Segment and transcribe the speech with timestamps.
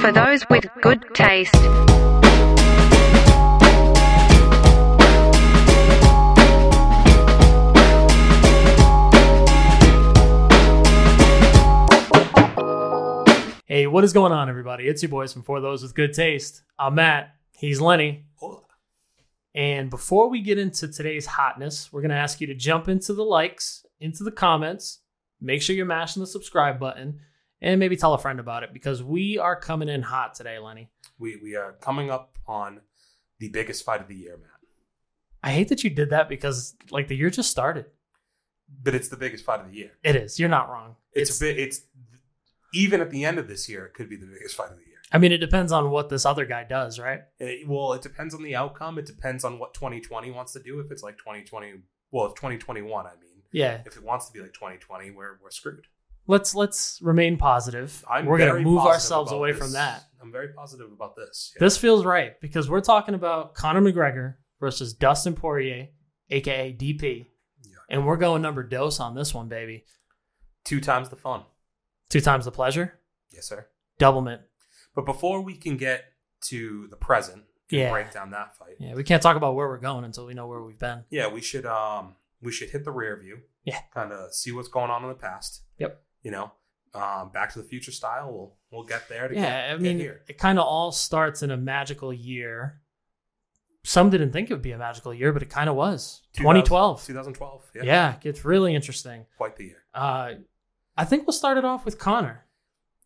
[0.00, 1.54] For those with good taste.
[13.66, 14.86] Hey, what is going on, everybody?
[14.86, 16.62] It's your boys from For Those with Good Taste.
[16.78, 17.34] I'm Matt.
[17.50, 18.26] He's Lenny.
[19.54, 23.14] And before we get into today's hotness, we're going to ask you to jump into
[23.14, 25.00] the likes, into the comments,
[25.40, 27.20] make sure you're mashing the subscribe button,
[27.60, 30.90] and maybe tell a friend about it because we are coming in hot today, Lenny.
[31.18, 32.80] We we are coming up on
[33.38, 34.50] the biggest fight of the year, Matt.
[35.42, 37.86] I hate that you did that because, like, the year just started.
[38.82, 39.92] But it's the biggest fight of the year.
[40.02, 40.40] It is.
[40.40, 40.96] You're not wrong.
[41.12, 41.58] It's, a bit.
[41.58, 41.82] It's
[42.72, 44.84] even at the end of this year, it could be the biggest fight of the
[44.84, 44.94] year.
[45.12, 47.20] I mean, it depends on what this other guy does, right?
[47.38, 48.98] It- well, it depends on the outcome.
[48.98, 50.80] It depends on what 2020 wants to do.
[50.80, 51.74] If it's like 2020,
[52.10, 53.82] well, if 2021, I mean, Yeah.
[53.86, 55.86] if it wants to be like 2020, we're we're screwed.
[56.26, 58.04] Let's let's remain positive.
[58.10, 59.58] I'm we're gonna move ourselves away this.
[59.60, 60.04] from that.
[60.22, 61.52] I'm very positive about this.
[61.54, 61.60] Yeah.
[61.66, 65.88] This feels right because we're talking about Conor McGregor versus Dustin Poirier,
[66.30, 67.26] aka DP,
[67.62, 67.72] Yeah.
[67.90, 69.84] and we're going number dose on this one, baby.
[70.64, 71.42] two times the fun.
[72.08, 72.98] Two times the pleasure,
[73.30, 73.66] Yes, sir.
[73.98, 74.40] double mint.
[74.94, 76.04] But before we can get
[76.46, 77.90] to the present, and Yeah.
[77.90, 78.76] break down that fight.
[78.78, 81.04] Yeah, we can't talk about where we're going until we know where we've been.
[81.10, 83.40] Yeah, we should um we should hit the rear view.
[83.64, 83.80] Yeah.
[83.92, 85.62] Kind of see what's going on in the past.
[85.78, 86.02] Yep.
[86.24, 86.52] You know,
[86.94, 88.32] um, Back to the Future style.
[88.32, 89.28] We'll we'll get there.
[89.28, 90.22] To Yeah, get, I mean, here.
[90.26, 92.80] it kind of all starts in a magical year.
[93.86, 96.22] Some didn't think it would be a magical year, but it kind of was.
[96.38, 97.04] 2012.
[97.06, 97.70] 2012.
[97.76, 97.82] Yeah.
[97.84, 99.26] Yeah, it gets really interesting.
[99.36, 99.84] Quite the year.
[99.94, 100.32] Uh,
[100.96, 102.46] I think we'll start it off with Conor.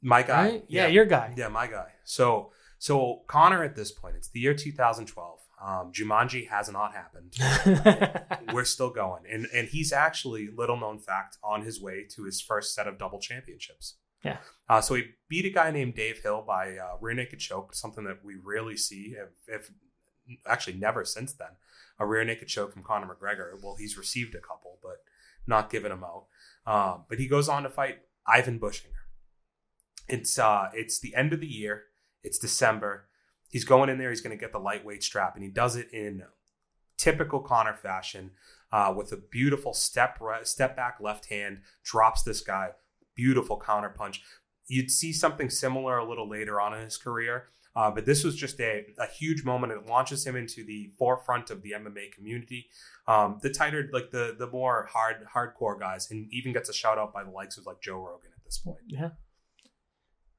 [0.01, 0.49] My guy.
[0.49, 0.65] Right?
[0.69, 1.35] Yeah, your guy.
[1.37, 1.89] Yeah, my guy.
[2.05, 5.41] So so Conor at this point, it's the year 2012.
[5.65, 7.35] Um, Jumanji has not happened.
[8.53, 12.41] We're still going, and and he's actually little known fact on his way to his
[12.41, 13.97] first set of double championships.
[14.25, 14.39] Yeah.
[14.69, 18.05] Uh, so he beat a guy named Dave Hill by uh, rear naked choke, something
[18.05, 19.71] that we rarely see, if, if
[20.47, 21.49] actually never since then.
[21.99, 23.61] A rear naked choke from Conor McGregor.
[23.63, 24.99] Well, he's received a couple, but
[25.47, 26.27] not given them out.
[26.67, 28.93] Um, but he goes on to fight Ivan Buchinger.
[30.09, 31.85] It's uh, it's the end of the year.
[32.23, 33.08] It's December.
[33.49, 34.11] He's going in there.
[34.11, 36.23] He's going to get the lightweight strap, and he does it in
[36.99, 38.33] typical Conor fashion
[38.73, 41.63] uh, with a beautiful step right, step back left hand.
[41.83, 42.71] Drops this guy.
[43.15, 44.23] Beautiful counter punch.
[44.67, 48.37] You'd see something similar a little later on in his career, uh, but this was
[48.37, 49.73] just a, a huge moment.
[49.73, 52.67] It launches him into the forefront of the MMA community.
[53.07, 56.99] Um, the tighter, like the the more hard hardcore guys, and even gets a shout
[56.99, 58.79] out by the likes of like Joe Rogan at this point.
[58.87, 59.11] Yeah.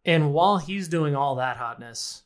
[0.06, 2.24] And while he's doing all that hotness,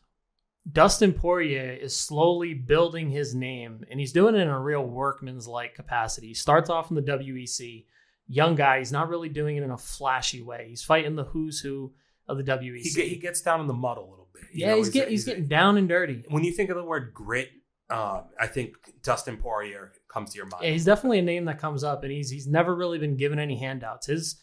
[0.71, 5.47] Dustin Poirier is slowly building his name, and he's doing it in a real workman's
[5.47, 6.27] like capacity.
[6.27, 7.85] He starts off in the WEC,
[8.27, 8.79] young guy.
[8.79, 10.67] He's not really doing it in a flashy way.
[10.69, 11.93] He's fighting the who's who
[12.27, 12.81] of the WEC.
[12.81, 14.43] He, get, he gets down in the mud a little bit.
[14.53, 16.23] you yeah, know, he's, getting he's, a- getting down and dirty.
[16.29, 17.49] when you think of the word grit,
[17.89, 20.63] um, I think Dustin Poirier comes to your mind.
[20.63, 23.37] Yeah, he's definitely a name that comes up, and he's he's never really been given
[23.37, 24.07] any handouts.
[24.07, 24.41] His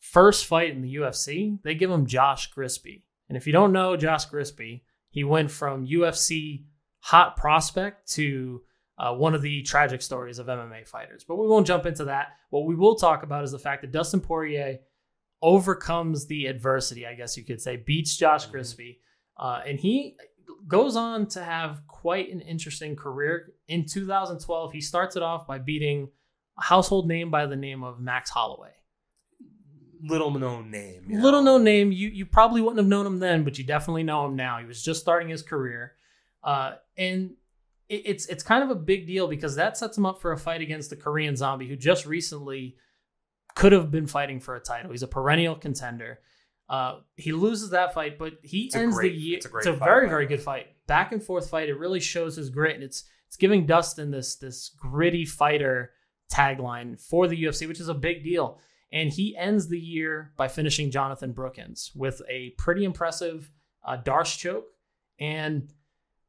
[0.00, 3.96] first fight in the UFC, they give him Josh Grispi, and if you don't know
[3.96, 6.64] Josh Grispi, he went from UFC
[6.98, 8.62] hot prospect to
[8.98, 11.24] uh, one of the tragic stories of MMA fighters.
[11.26, 12.28] But we won't jump into that.
[12.50, 14.78] What we will talk about is the fact that Dustin Poirier
[15.42, 18.52] overcomes the adversity, I guess you could say, beats Josh Mhm.
[18.52, 18.98] Grispi,
[19.36, 20.16] uh, and he
[20.68, 23.52] goes on to have quite an interesting career.
[23.68, 26.10] In 2012, he starts it off by beating
[26.58, 28.72] a household name by the name of Max Holloway.
[30.02, 31.04] Little known name.
[31.08, 31.92] you Little known name.
[31.92, 34.58] You you probably wouldn't have known him then, but you definitely know him now.
[34.58, 35.92] He was just starting his career,
[36.44, 37.32] uh, and
[37.88, 40.38] it, it's it's kind of a big deal because that sets him up for a
[40.38, 42.76] fight against the Korean Zombie, who just recently
[43.54, 44.90] could have been fighting for a title.
[44.90, 46.18] He's a perennial contender.
[46.68, 49.36] Uh, he loses that fight, but he It's ends great- the year.
[49.36, 51.68] it's It's a a, great fight, very very good fight, back and forth fight.
[51.68, 55.90] It really shows his grit, and it's it's giving Dustin this this gritty fighter
[56.32, 58.58] tagline for the UFC, which is a big deal.
[58.92, 63.50] And he ends the year by finishing Jonathan Brookins with a pretty impressive
[63.84, 64.66] uh, Darce choke.
[65.18, 65.72] And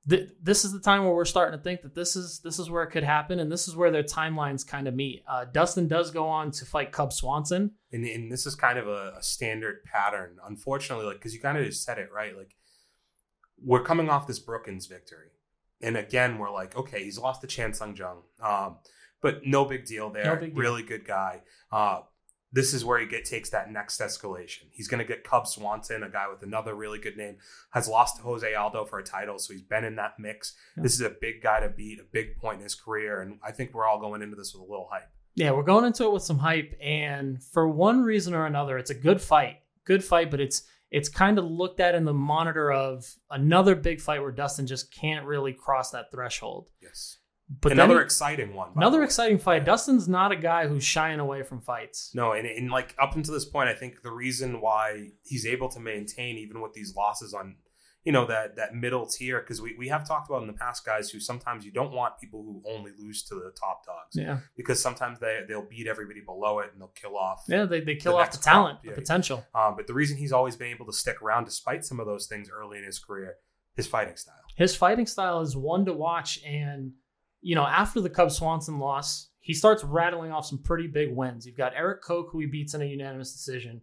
[0.09, 2.69] th- this is the time where we're starting to think that this is this is
[2.69, 5.23] where it could happen, and this is where their timelines kind of meet.
[5.27, 7.71] Uh, Dustin does go on to fight Cub Swanson.
[7.91, 11.57] and, and this is kind of a, a standard pattern, unfortunately, like because you kind
[11.57, 12.37] of just said it right.
[12.37, 12.55] Like
[13.61, 15.31] we're coming off this Brookins victory,
[15.81, 18.77] and again we're like, okay, he's lost to Chan Sung Jung, um,
[19.21, 20.25] but no big deal there.
[20.25, 20.61] No big deal.
[20.61, 21.41] Really good guy.
[21.71, 22.01] Uh,
[22.53, 24.65] this is where he get takes that next escalation.
[24.71, 27.37] He's going to get Cub Swanson, a guy with another really good name,
[27.71, 30.53] has lost to Jose Aldo for a title, so he's been in that mix.
[30.77, 30.83] Yeah.
[30.83, 33.51] This is a big guy to beat, a big point in his career, and I
[33.51, 35.09] think we're all going into this with a little hype.
[35.35, 38.91] Yeah, we're going into it with some hype, and for one reason or another, it's
[38.91, 39.57] a good fight.
[39.83, 43.99] Good fight, but it's it's kind of looked at in the monitor of another big
[43.99, 46.69] fight where Dustin just can't really cross that threshold.
[46.79, 47.17] Yes.
[47.61, 48.71] But another he- exciting one.
[48.75, 49.61] another exciting fight.
[49.61, 49.65] Yeah.
[49.65, 52.11] Dustin's not a guy who's shying away from fights.
[52.15, 55.69] No, and, and like up until this point, I think the reason why he's able
[55.69, 57.57] to maintain even with these losses on,
[58.05, 60.85] you know, that that middle tier, because we, we have talked about in the past
[60.85, 64.39] guys who sometimes you don't want people who only lose to the top dogs Yeah,
[64.57, 67.43] because sometimes they they'll beat everybody below it and they'll kill off.
[67.49, 68.91] yeah, they, they kill The off the talent, yeah.
[68.91, 69.45] the potential.
[69.53, 72.25] Um, but the reason he's always been able to stick around despite some of those
[72.27, 73.35] things early in his career,
[73.75, 74.35] his fighting style.
[74.55, 76.93] His fighting style is one to watch, and
[77.43, 81.45] you know, after the Cub Swanson loss, he starts rattling off some pretty big wins.
[81.45, 83.81] You've got Erik Koch, who he beats in a unanimous decision.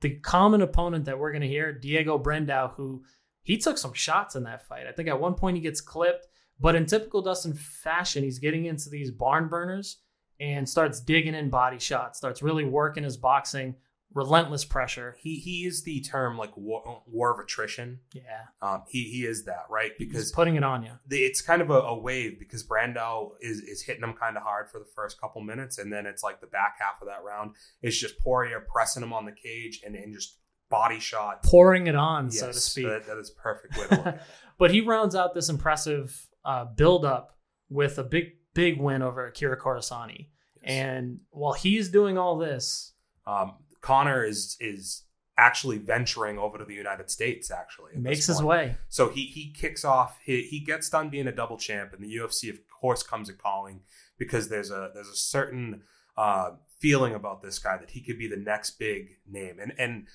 [0.00, 3.04] The common opponent that we're going to hear, Diego Brandão, who
[3.42, 4.86] he took some shots in that fight.
[4.86, 6.26] I think at one point he gets clipped,
[6.58, 9.98] but in typical Dustin fashion, he's getting into these barn burners
[10.40, 13.74] and starts digging in body shots, starts really working his boxing,
[14.14, 15.16] relentless pressure.
[15.20, 18.00] He he is the term like war, war of attrition.
[18.14, 18.22] Yeah,
[18.62, 20.92] Um, he he is that right he's because putting it on you.
[21.06, 24.42] the, it's kind of a, a wave because Brandão is is hitting him kind of
[24.42, 27.22] hard for the first couple minutes, and then it's like the back half of that
[27.24, 30.38] round is just Poirier pressing him on the cage and, and just
[30.70, 31.42] body shot.
[31.44, 32.86] Pouring it on, so to speak.
[32.86, 34.14] that- that is perfect way to look
[34.58, 37.36] but he rounds out this impressive uh, build up
[37.68, 38.24] with a big,
[38.54, 40.28] big win over Akira Corassani.
[40.62, 40.64] Yes.
[40.72, 42.94] And while he's doing all this,
[43.26, 45.02] Um, Conor is is
[45.38, 47.50] actually venturing over to the United States.
[47.50, 48.76] Actually, makes his way.
[48.88, 50.18] So he he kicks off.
[50.24, 53.32] He, he gets done being a double champ, and the UFC of course comes a
[53.32, 53.80] calling
[54.18, 55.82] because there's a there's a certain
[56.16, 59.58] uh, feeling about this guy that he could be the next big name.
[59.60, 60.06] And and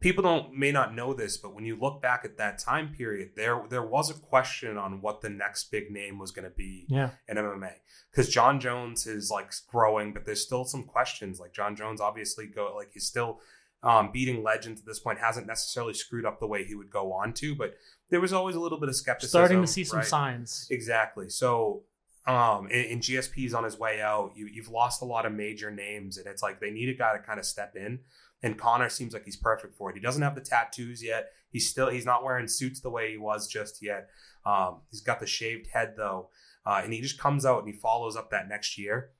[0.00, 3.30] people don't may not know this, but when you look back at that time period,
[3.36, 6.86] there there was a question on what the next big name was going to be
[6.88, 7.10] Yeah.
[7.28, 7.72] in MMA
[8.10, 11.40] because Jon Jones is like growing, but there's still some questions.
[11.40, 13.40] Like Jon Jones, obviously, go like he's still
[13.82, 15.18] um, beating legends at this point.
[15.18, 17.74] Hasn't necessarily screwed up the way he would go on to, but
[18.10, 19.38] there was always a little bit of skepticism.
[19.38, 20.06] Starting to see some right?
[20.06, 20.66] signs.
[20.70, 21.28] Exactly.
[21.28, 21.82] So,
[22.26, 24.32] um, and, and GSP's on his way out.
[24.34, 27.16] You, you've lost a lot of major names, and it's like they need a guy
[27.16, 28.00] to kind of step in.
[28.42, 29.94] And Conor seems like he's perfect for it.
[29.94, 31.30] He doesn't have the tattoos yet.
[31.50, 34.10] He's still he's not wearing suits the way he was just yet.
[34.46, 36.28] Um, he's got the shaved head though,
[36.64, 39.10] uh, and he just comes out and he follows up that next year.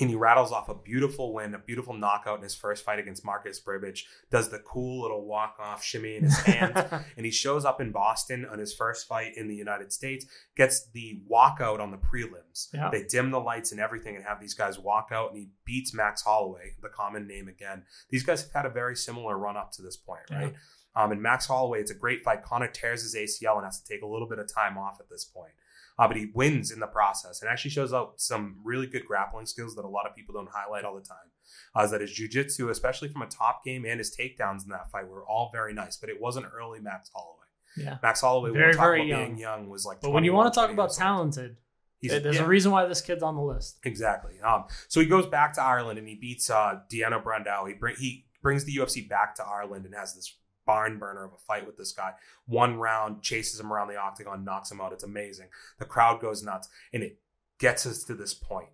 [0.00, 3.26] And he rattles off a beautiful win, a beautiful knockout in his first fight against
[3.26, 4.06] Marcus Brimage.
[4.30, 6.74] Does the cool little walk off shimmy in his hand
[7.16, 10.24] and he shows up in Boston on his first fight in the United States,
[10.56, 12.68] gets the walkout on the prelims.
[12.72, 12.88] Yeah.
[12.90, 15.92] They dim the lights and everything and have these guys walk out, and he beats
[15.92, 17.82] Max Holloway, the common name again.
[18.08, 20.54] These guys have had a very similar run up to this point, right?
[20.94, 22.42] Um, and Max Holloway, it's a great fight.
[22.42, 25.08] Conor tears his ACL and has to take a little bit of time off at
[25.08, 25.52] this point.
[25.98, 29.46] Uh, but he wins in the process and actually shows out some really good grappling
[29.46, 31.30] skills that a lot of people don't highlight all the time.
[31.76, 34.90] Uh, is that his jujitsu, especially from a top game and his takedowns in that
[34.90, 35.96] fight, were all very nice.
[35.98, 37.46] But it wasn't early Max Holloway.
[37.76, 37.98] yeah.
[38.02, 39.36] Max Holloway, Very, when we talk very young.
[39.38, 40.00] young, was like.
[40.00, 41.56] But when you want to talk about talented,
[42.00, 42.42] He's- there's yeah.
[42.44, 43.78] a reason why this kid's on the list.
[43.84, 44.40] Exactly.
[44.40, 47.68] Um, so he goes back to Ireland and he beats uh, Diego Brandão.
[47.68, 50.34] He bring he brings the UFC back to Ireland and has this
[50.66, 52.12] barn burner of a fight with this guy.
[52.46, 54.92] One round, chases him around the octagon, knocks him out.
[54.92, 55.48] It's amazing.
[55.78, 57.18] The crowd goes nuts, and it
[57.58, 58.68] gets us to this point.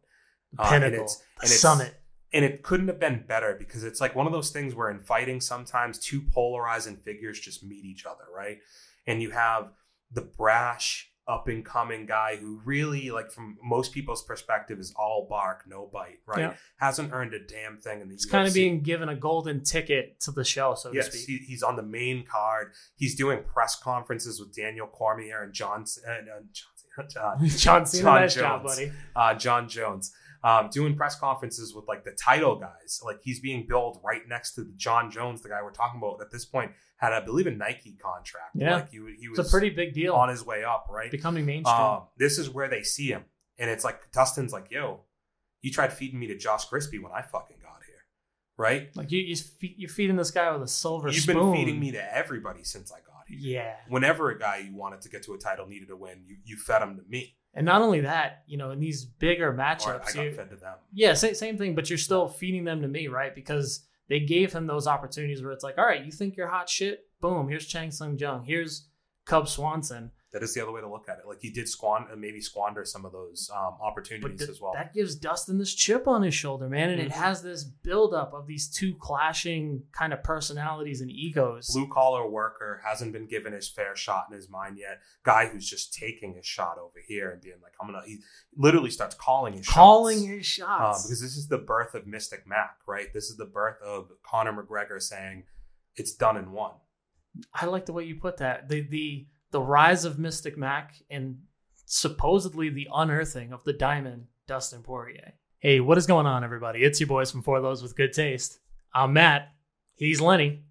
[0.58, 1.94] Uh, and Pinnacle, it's- and it's- summit.
[2.32, 5.00] and it couldn't have been better because it's like one of those things where in
[5.00, 8.58] fighting sometimes two polarizing figures just meet each other right
[9.06, 9.72] and you have
[10.10, 15.26] the brash up and coming guy who really like from most people's perspective is all
[15.28, 16.54] bark no bite right Yeah.
[16.78, 18.30] hasn't earned a damn thing in the It's UFC.
[18.30, 21.26] kind of being given a golden ticket to the show, so to speak.
[21.26, 22.72] he, he's on the main card.
[22.96, 26.40] He's doing press conferences with Daniel Cormier and John uh, uh,
[27.04, 28.74] John, uh, John Cena, John nice job, Jones.
[28.76, 28.92] buddy.
[29.14, 30.12] uh, Jon Jones,
[30.44, 33.00] um, doing press conferences with like the title guys.
[33.04, 36.20] Like he's being billed right next to Jon Jones, the guy we're talking about.
[36.20, 38.50] At this point, had I believe a Nike contract.
[38.54, 38.76] Yeah.
[38.76, 40.14] like he, he was It's a pretty big deal.
[40.14, 41.10] on his way up, right?
[41.10, 41.74] becoming mainstream.
[41.76, 43.24] Um, this is where they see him,
[43.58, 45.00] and it's like Dustin's like, "Yo,
[45.62, 48.04] you tried feeding me to Josh Grispi when I fucking got here,
[48.56, 48.94] right?
[48.96, 49.36] like you, you
[49.76, 51.36] you're feeding this guy with a silver You've spoon.
[51.36, 53.38] been feeding me to everybody since I got here.
[53.40, 56.36] Yeah, Whenever a guy you wanted to get to a title needed a win, you
[56.44, 59.60] you fed him to me, and not only that, you know, in these bigger oh,
[59.60, 60.74] I matchups, got you, fed to them.
[60.92, 61.74] yeah, same, same thing.
[61.74, 63.34] But you're still feeding them to me, right?
[63.34, 66.68] Because they gave him those opportunities where it's like, all right, you think you're hot
[66.68, 67.00] shit?
[67.20, 68.44] Boom, here's Chan Sung Jung.
[68.44, 68.86] Here's
[69.24, 70.12] Cub Swanson.
[70.38, 71.26] That is the other way to look at it.
[71.26, 74.72] Like he did squander, maybe squander some of those um, opportunities th- as well.
[74.74, 77.14] that gives Dustin this chip on his shoulder, man, and it Mhm.
[77.16, 81.68] has this buildup of these two clashing kind of personalities and egos.
[81.74, 85.00] Blue collar worker hasn't been given his fair shot in his mind yet.
[85.24, 88.18] Guy who's just taking his shot over here and being like, "I'm gonna." He
[88.56, 90.28] literally starts calling his calling shots.
[90.28, 91.02] his Um, shots.
[91.04, 93.12] because this is the birth of Mystic Mac, right?
[93.12, 95.44] This is the birth of Conor McGregor saying,
[95.96, 96.74] it's done in one.
[97.52, 98.68] I like the way you put that.
[98.68, 101.38] The the the rise of Mystic Mac and
[101.86, 105.34] supposedly the unearthing of the diamond Dustin Poirier.
[105.58, 106.84] Hey, what is going on, everybody?
[106.84, 108.58] It's your boys from For Those with Good Taste.
[108.94, 109.48] I'm Matt.
[109.94, 110.62] He's Lenny.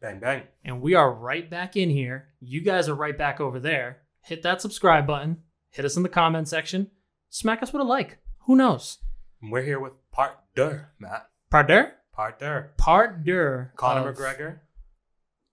[0.00, 0.42] Bang bang.
[0.64, 2.28] And we are right back in here.
[2.40, 4.02] You guys are right back over there.
[4.20, 5.38] Hit that subscribe button.
[5.70, 6.90] Hit us in the comment section.
[7.30, 8.18] Smack us with a like.
[8.46, 8.98] Who knows?
[9.42, 11.28] And we're here with part deux, Matt.
[11.50, 11.88] Pardon?
[12.12, 12.66] Part deux.
[12.76, 13.70] Part deux.
[13.76, 14.60] Conor of- McGregor,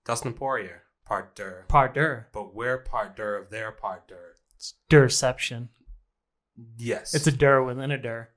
[0.04, 0.82] Dustin Poirier.
[1.04, 1.64] Part deux.
[1.68, 2.24] Part deux.
[2.32, 4.36] But we're part deux of their part deux.
[4.56, 5.68] It's Durception.
[6.78, 7.14] Yes.
[7.14, 8.30] It's a dur within a dur.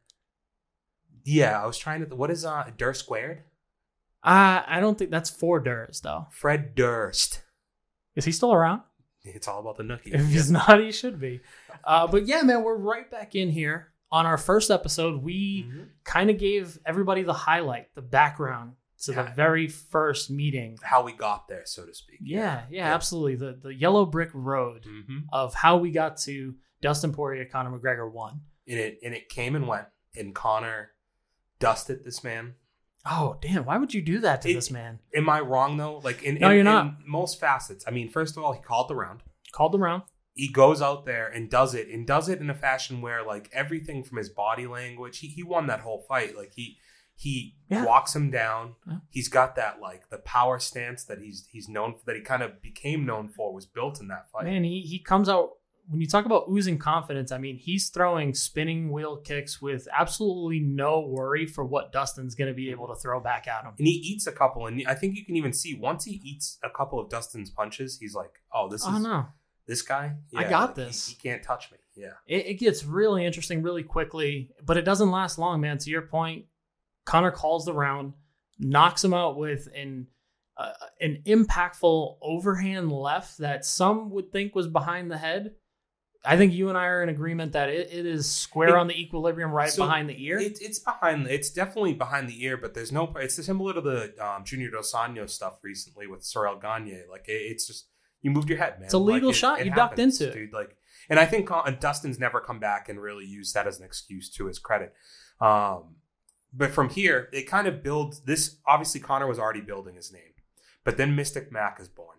[1.24, 1.62] yeah.
[1.62, 2.15] I was trying to.
[2.15, 3.43] What is uh Dur squared?
[4.24, 6.27] Uh, I don't think that's four durs, though.
[6.31, 7.43] Fred Durst.
[8.15, 8.81] Is he still around?
[9.24, 10.13] It's all about the nookie.
[10.13, 11.41] If he's not, he should be.
[11.83, 13.89] Uh, but yeah, man, we're right back in here.
[14.12, 15.88] On our first episode, we Mhm.
[16.03, 18.74] kind of gave everybody the highlight, the background
[19.04, 20.77] to the very first meeting.
[20.82, 22.20] How we got there, so to speak.
[22.24, 23.36] Yeah, yeah, absolutely.
[23.36, 28.12] The the yellow brick road hmm of how we got to Dustin Poirier, Conor McGregor
[28.12, 28.42] one.
[28.68, 29.86] And it and it came and went.
[30.16, 30.92] And Conor
[31.60, 32.56] dusted this man.
[33.10, 33.66] Oh damn!
[33.66, 35.00] Why would you do that to It- this man?
[35.16, 36.00] Am I wrong though?
[36.04, 37.06] Like in, No, in- you're not.
[37.06, 37.86] most facets.
[37.88, 39.22] I mean, first of all, he called the round.
[39.54, 42.54] Called the round He goes out there and does it, and does it in a
[42.54, 46.36] fashion where like everything from his body language, he, he won that whole fight.
[46.36, 46.77] Like he
[47.19, 47.83] he Yeah.
[47.83, 48.75] walks him down.
[48.88, 48.97] Yeah.
[49.09, 52.43] He's got that like the power stance that he's he's known for, that he kind
[52.43, 54.45] of became known for was built in that fight.
[54.45, 55.53] Man, he he comes out
[55.89, 57.31] when you talk about oozing confidence.
[57.31, 62.50] I mean, he's throwing spinning wheel kicks with absolutely no worry for what Dustin's going
[62.50, 63.74] to be able to throw back at him.
[63.79, 66.59] And he eats a couple, and I think you can even see once he eats
[66.63, 69.25] a couple of Dustin's punches, he's like, "Oh, this oh, is Oh no,
[69.65, 70.13] this guy.
[70.36, 73.63] I got like, he- this." He, can't touch me." Yeah, it, it gets really interesting
[73.63, 75.79] really quickly, but it doesn't last long, man.
[75.79, 76.45] To your point,
[77.07, 78.13] Conor calls the round,
[78.59, 80.07] knocks him out with an
[80.57, 85.53] uh, an impactful overhand left that some would think was behind the head.
[86.25, 88.87] I think you and I are in agreement that it, it is square It- on
[88.87, 90.39] the equilibrium right So, behind the ear.
[90.39, 91.27] It, it's behind.
[91.27, 93.13] It's definitely behind the ear, but there's no.
[93.17, 97.03] It's similar to the um, Junior Dos Anjos stuff recently with Ciryl Gane.
[97.09, 97.87] Like it, it's just
[98.21, 98.85] you moved your head, man.
[98.85, 99.59] It's a legal Like, shot.
[99.63, 100.39] You ducked happens, into it.
[100.39, 100.53] dude.
[100.53, 100.75] Like,
[101.07, 104.29] and I think Con- Dustin's never come back and really used that as an excuse
[104.31, 104.93] to his credit.
[105.39, 105.97] Um,
[106.57, 108.57] but from here, it kind of builds this.
[108.65, 110.33] Obviously, Conor was already building his name,
[110.83, 112.17] but then Mystic Mac is born,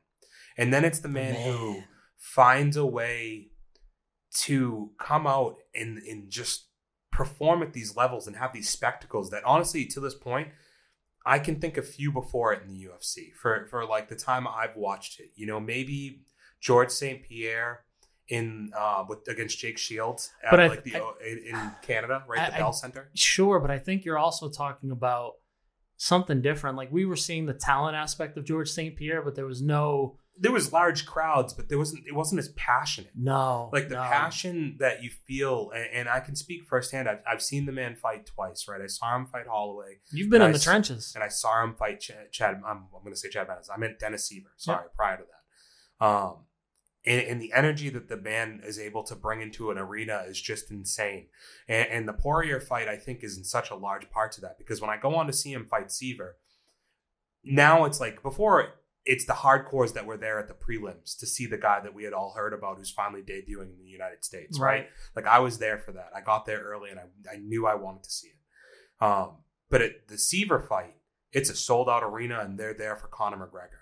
[0.57, 1.83] and then it's the man, who
[2.16, 3.49] finds a way
[4.30, 6.66] to come out and and just
[7.11, 10.49] perform at these levels and have these spectacles that honestly to this point
[11.28, 14.47] I can think of few before it in the UFC for for like the time
[14.47, 15.30] I've watched it.
[15.35, 16.23] You know, maybe
[16.61, 17.23] George St.
[17.23, 17.85] Pierre
[18.29, 21.13] in uh with against Jake Shields at But I- like the I-
[21.47, 22.41] in Canada, right?
[22.41, 23.11] I- the I- Bell Center.
[23.15, 25.35] Sure, but I think you're also talking about
[25.97, 26.77] something different.
[26.77, 28.95] Like we were seeing the talent aspect of George St.
[28.97, 32.51] Pierre, but there was no There was large crowds, but there wasn't it wasn't as
[32.51, 33.11] passionate.
[33.17, 34.03] no like the no.
[34.03, 37.97] passion that you feel and, and i can speak firsthand I've, I've seen the man
[37.97, 41.13] fight twice right i saw him fight holloway You've been in the trenches.
[41.17, 43.69] and i saw him fight chad, chad i'm, I'm going to say chad Mendes.
[43.75, 46.45] i meant Dennis Siver sorry prior to that um
[47.09, 50.41] and, and the energy that the man is able to bring into an arena is
[50.41, 51.27] just insane
[51.67, 54.59] and, and the poirier fight i think is in such a large part to that
[54.59, 56.33] because when i go on to see him fight Siver
[57.45, 58.75] now it's like before
[59.09, 62.05] it's the hardcores that were there at the prelims to see the guy that we
[62.05, 64.81] had all heard about who's finally debuting in the United States, right?
[64.81, 64.88] Right.
[65.17, 66.11] Like I was there for that.
[66.15, 69.05] I got there early and I, I knew I wanted to see it.
[69.05, 69.38] Um,
[69.71, 70.97] but at the Siver fight,
[71.33, 73.78] it's a sold out arena and they're there for Conor McGregor.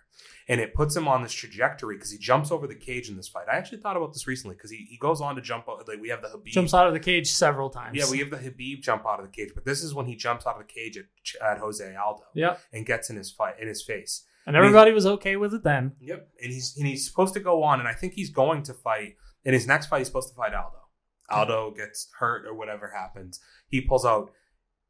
[0.48, 3.28] And it puts him on this trajectory because he jumps over the cage in this
[3.28, 3.46] fight.
[3.50, 5.86] I actually thought about this recently because he, he goes on to jump out.
[5.88, 6.52] Like we have the Habib.
[6.52, 7.96] Jumps out of the cage several times.
[7.98, 10.14] Yeah, we have the Habib jump out of the cage, but this is when he
[10.14, 11.04] jumps out of the cage at,
[11.42, 14.24] at Jose Aldo yeah, and gets in his fight in his face.
[14.46, 15.92] and everybody was okay with it then.
[16.00, 16.28] Yep.
[16.42, 19.16] And he's and he's supposed to go on, and I think he's going to fight
[19.44, 19.98] in his next fight.
[19.98, 20.78] He's supposed to fight Aldo.
[21.28, 23.40] Aldo gets hurt or whatever happens.
[23.68, 24.30] He pulls out.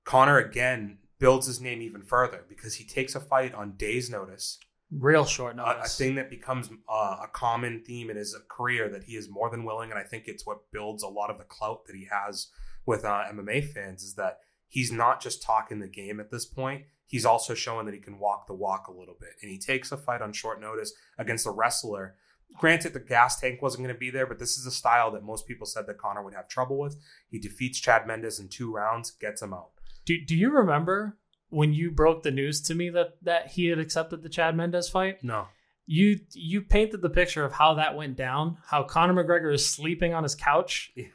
[0.04, 4.58] Conor again builds his name even further because he takes a fight on days' notice.
[4.92, 9.04] Real short A, a thing that becomes uh, a common theme in his career that
[9.04, 11.44] he is more than willing, and I think it's what builds a lot of the
[11.44, 12.48] clout that he has
[12.86, 14.38] with uh, MMA fans is that
[14.68, 16.84] he's not just talking the game at this point.
[17.08, 19.90] He's also showing that he can walk the walk a little bit, and he takes
[19.90, 22.14] a fight on short notice against a wrestler.
[22.58, 25.24] Granted, the gas tank wasn't going to be there, but this is a style that
[25.24, 26.96] most people said that Conor would have trouble with.
[27.28, 29.70] He defeats Chad Mendes in two rounds, gets him out.
[30.04, 33.78] do Do you remember when you broke the news to me that that he had
[33.78, 35.22] accepted the Chad Mendes fight?
[35.22, 35.46] No,
[35.86, 38.58] You you painted the picture of how that went down.
[38.66, 41.06] How Conor McGregor is sleeping on his couch Yeah.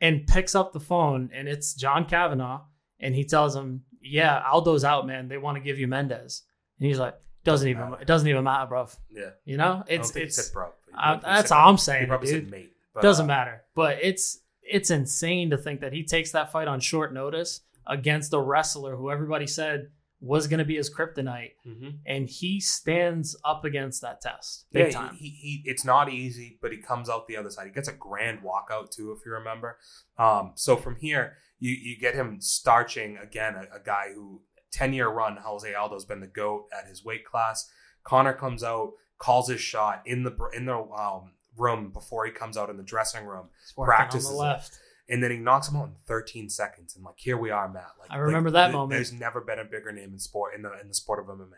[0.00, 2.60] and picks up the phone, and it's John Kavanagh,
[3.00, 5.28] and he tells him, "Yeah, Aldo's out, man.
[5.28, 6.42] They want to give you Mendes."
[6.78, 7.14] And he's like,
[7.44, 8.88] doesn't even it doesn't even matter, bro.
[9.10, 10.70] Yeah, You know, it's it's bro.
[10.94, 12.44] That's said- all I'm saying, probably dude.
[12.44, 12.72] said mate.
[12.94, 13.62] But, Doesn't uh, matter.
[13.74, 18.32] But it's it's insane to think that he takes that fight on short notice against
[18.32, 19.88] a wrestler who everybody said
[20.20, 21.98] was going to be his kryptonite, mhm.
[22.04, 25.14] and he stands up against that test big Yeah, time.
[25.14, 27.66] He, he it's not easy, but he comes out the other side.
[27.66, 29.78] He gets a grand walkout too, if you remember.
[30.18, 34.42] Um, so from here, you you get him starching again a, a guy who
[34.72, 35.36] ten year run.
[35.36, 37.70] Jose Aldo's been the goat at his weight class.
[38.02, 42.56] Conor comes out, calls his shot in the in the um, room before he comes
[42.56, 44.70] out in the dressing room, practices on it.
[45.08, 46.94] And then he knocks him out in 13 seconds.
[46.96, 47.92] And like here we are, Matt.
[47.98, 48.90] Like I remember like, that th- moment.
[48.98, 51.48] There's never been a bigger name in sport in the in the sport of MMA.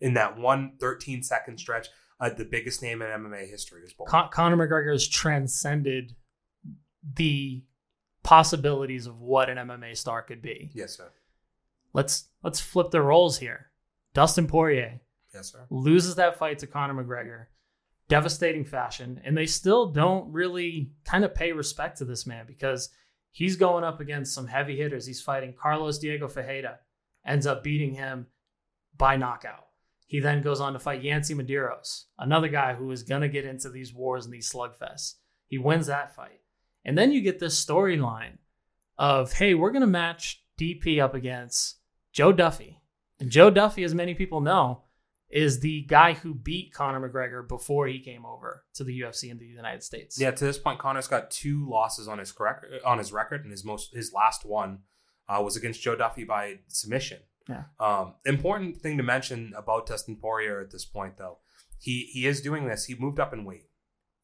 [0.00, 1.88] In that one 13 second stretch,
[2.20, 4.08] uh, the biggest name in MMA history was born.
[4.10, 6.14] Con- Conor McGregor has transcended
[7.14, 7.62] the
[8.22, 10.70] possibilities of what an MMA star could be.
[10.74, 11.10] yes, sir.
[11.92, 13.70] Let's let's flip the roles here.
[14.12, 15.00] Dustin Poirier
[15.32, 15.66] Yes, sir.
[15.70, 17.46] loses that fight to Conor McGregor,
[18.08, 22.88] devastating fashion, and they still don't really kind of pay respect to this man because
[23.32, 25.06] he's going up against some heavy hitters.
[25.06, 26.78] He's fighting Carlos Diego Ferreira,
[27.26, 28.26] ends up beating him
[28.96, 29.66] by knockout.
[30.06, 33.44] He then goes on to fight Yancy Medeiros, another guy who is going to get
[33.44, 35.14] into these wars and these slugfests.
[35.48, 36.40] He wins that fight.
[36.84, 38.38] And then you get this storyline
[38.96, 41.78] of, hey, we're going to match DP up against
[42.12, 42.80] Joe Duffy.
[43.18, 44.84] And Joe Duffy, as many people know,
[45.28, 49.38] is the guy who beat Conor McGregor before he came over to the UFC in
[49.38, 50.20] the United States.
[50.20, 53.50] Yeah, to this point, Conor's got two losses on his correct on his record, and
[53.50, 54.80] his most his last one
[55.28, 57.18] uh, was against Joe Duffy by submission.
[57.48, 57.64] Yeah.
[57.80, 61.38] Um, important thing to mention about Dustin Poirier at this point, though,
[61.78, 62.84] he he is doing this.
[62.86, 63.68] He moved up in weight.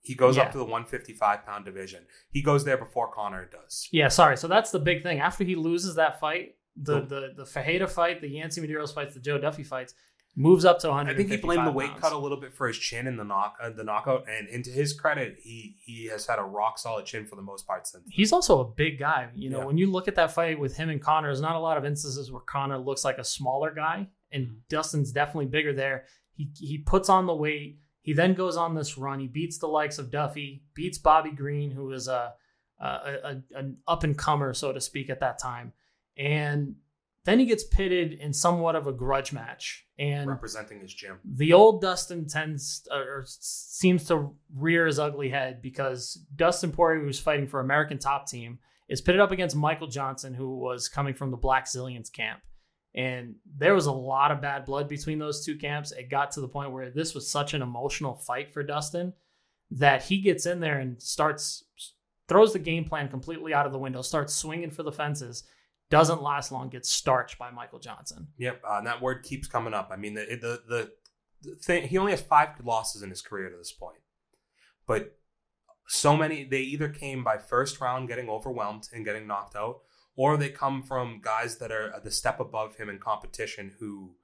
[0.04, 0.44] He goes Yeah.
[0.44, 2.06] up to the 155 pound division.
[2.30, 3.88] He goes there before Conor does.
[3.92, 4.36] Yeah, sorry.
[4.36, 5.20] So that's the big thing.
[5.20, 9.14] After he loses that fight, the The- the the Fajeda fight, the Yancy Medeiros fights,
[9.14, 9.94] the Joe Duffy fights,
[10.34, 11.12] moves up to 100.
[11.12, 13.24] I think he blamed the weight cut a little bit for his chin in the
[13.24, 17.04] knock uh, the knockout, and, into his credit, he he has had a rock solid
[17.06, 18.04] chin for the most part since.
[18.10, 19.28] He's also a big guy.
[19.34, 19.64] You know, Yeah.
[19.66, 21.84] when you look at that fight with him and Conor, there's not a lot of
[21.84, 24.54] instances where Conor looks like a smaller guy, and Mhm.
[24.68, 26.06] Dustin's definitely bigger there.
[26.34, 27.78] He he puts on the weight.
[28.00, 29.20] He then goes on this run.
[29.20, 32.32] He beats the likes of Duffy, beats Bobby Green, who is a,
[32.80, 35.72] a, a an up and comer, so to speak, at that time,
[36.16, 36.74] and
[37.24, 39.86] then he gets pitted in somewhat of a grudge match.
[39.98, 41.18] And representing his gym.
[41.24, 47.00] the old Dustin tends uh, or seems to rear his ugly head because Dustin Poirier,
[47.00, 48.58] who's fighting for American Top Team,
[48.88, 52.40] is pitted up against Michael Johnson, who was coming from the Blackzilians camp.
[52.94, 55.92] And there was a lot of bad blood between those two camps.
[55.92, 59.14] It got to the point where this was such an emotional fight for Dustin
[59.70, 61.64] that he gets in there and starts
[62.28, 65.44] throws the game plan completely out of the window, starts swinging for the fences.
[65.92, 68.28] Doesn't last long, gets starched by Michael Johnson.
[68.38, 69.90] Yep, uh, and that word keeps coming up.
[69.92, 70.92] I mean, the the the,
[71.42, 73.98] the thing he only has five losses in his career to this point,
[74.86, 75.18] but
[75.86, 79.80] so many they either came by first round getting overwhelmed and getting knocked out,
[80.16, 84.14] or they come from guys that are the step above him in competition who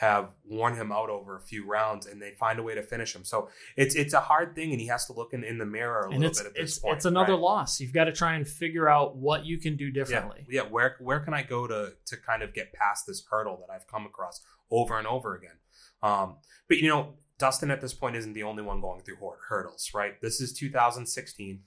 [0.00, 3.14] have worn him out over a few rounds and they find a way to finish
[3.14, 3.22] him.
[3.22, 6.04] So it's it's a hard thing, and he has to look in, in the mirror
[6.04, 6.96] a and little bit at this it's, point.
[6.96, 7.42] it's another right?
[7.42, 7.80] loss.
[7.80, 10.46] You've got to try and figure out what you can do differently.
[10.48, 10.70] Yeah, yeah.
[10.70, 13.86] Where where can I go to to kind of get past this hurdle that I've
[13.86, 15.58] come across over and over again?
[16.02, 16.36] Um,
[16.66, 19.18] but you know, Dustin at this point isn't the only one going through
[19.50, 20.18] hurdles, right?
[20.22, 21.60] This is 2016,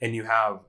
[0.00, 0.60] and you have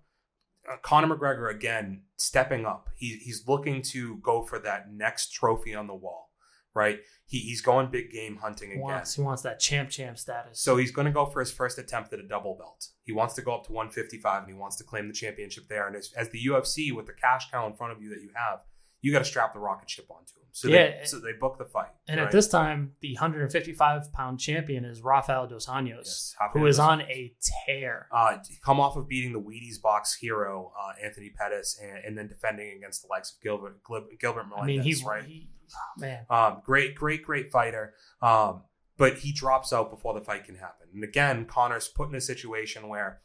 [0.67, 2.89] uh, Conor McGregor again stepping up.
[2.95, 6.31] He, he's looking to go for that next trophy on the wall,
[6.73, 6.99] right?
[7.25, 8.81] He, he's going big game hunting again.
[8.81, 10.59] wants he wants that champ champ status.
[10.59, 12.87] So he's going to go for his first attempt at a double belt.
[13.03, 15.87] He wants to go up to 155 and he wants to claim the championship there.
[15.87, 18.29] And as, as the UFC, with the cash cow in front of you that you
[18.35, 18.59] have,
[19.01, 20.47] you got to strap the rocket ship onto him.
[20.53, 20.99] So Yeah.
[20.99, 21.89] they, so they book the fight.
[22.07, 22.27] and right?
[22.27, 27.01] at this time, the 155 pound champion is Rafael dos Anjos, Yes, who is on
[27.01, 27.33] a
[27.65, 28.07] tear.
[28.11, 32.27] uh, come off of beating the Wheaties box hero uh, Anthony Pettis and, and then
[32.27, 35.23] defending against the likes of Gilbert Gil- Gilbert I mean, Melendez, he, right?
[35.23, 36.25] he oh, man.
[36.29, 37.93] Um, great, great, great fighter.
[38.21, 38.63] Um,
[38.97, 40.87] but he drops out before the fight can happen.
[40.93, 43.21] And again, Conor's put in a situation where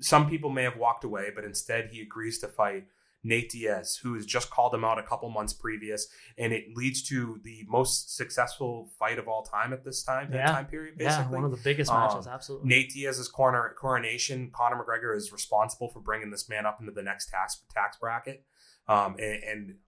[0.00, 2.86] some people may have walked away, but instead he agrees to fight
[3.26, 7.02] Nate Diaz, who has just called him out a couple months previous, and it leads
[7.04, 10.46] to the most successful fight of all time at this time, Yeah.
[10.46, 12.68] time period, Yeah, one of the biggest Um, matches, absolutely.
[12.68, 17.02] Nate Diaz's corner coronation, Conor McGregor is responsible for bringing this man up into the
[17.02, 18.44] next tax tax bracket,
[18.88, 19.78] um, and, and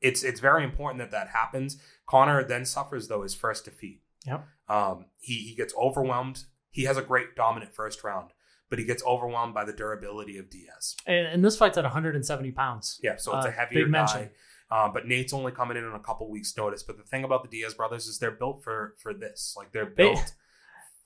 [0.00, 1.80] it's it's very important that that happens.
[2.06, 4.02] Conor then suffers though his first defeat.
[4.26, 4.44] Yep.
[4.68, 6.44] Um, he he gets overwhelmed.
[6.70, 8.30] He has a great dominant first round,
[8.68, 10.94] but he gets overwhelmed by the durability of Diaz.
[11.06, 13.00] And, and this fight's at 170 pounds.
[13.02, 13.98] Yeah, so it's Uh, a heavier big guy.
[13.98, 14.30] mention.
[14.70, 16.82] Uh, but Nate's only coming in on a couple weeks' notice.
[16.82, 19.54] But the thing about the Diaz brothers is they're built for for this.
[19.56, 20.34] Like they're They- built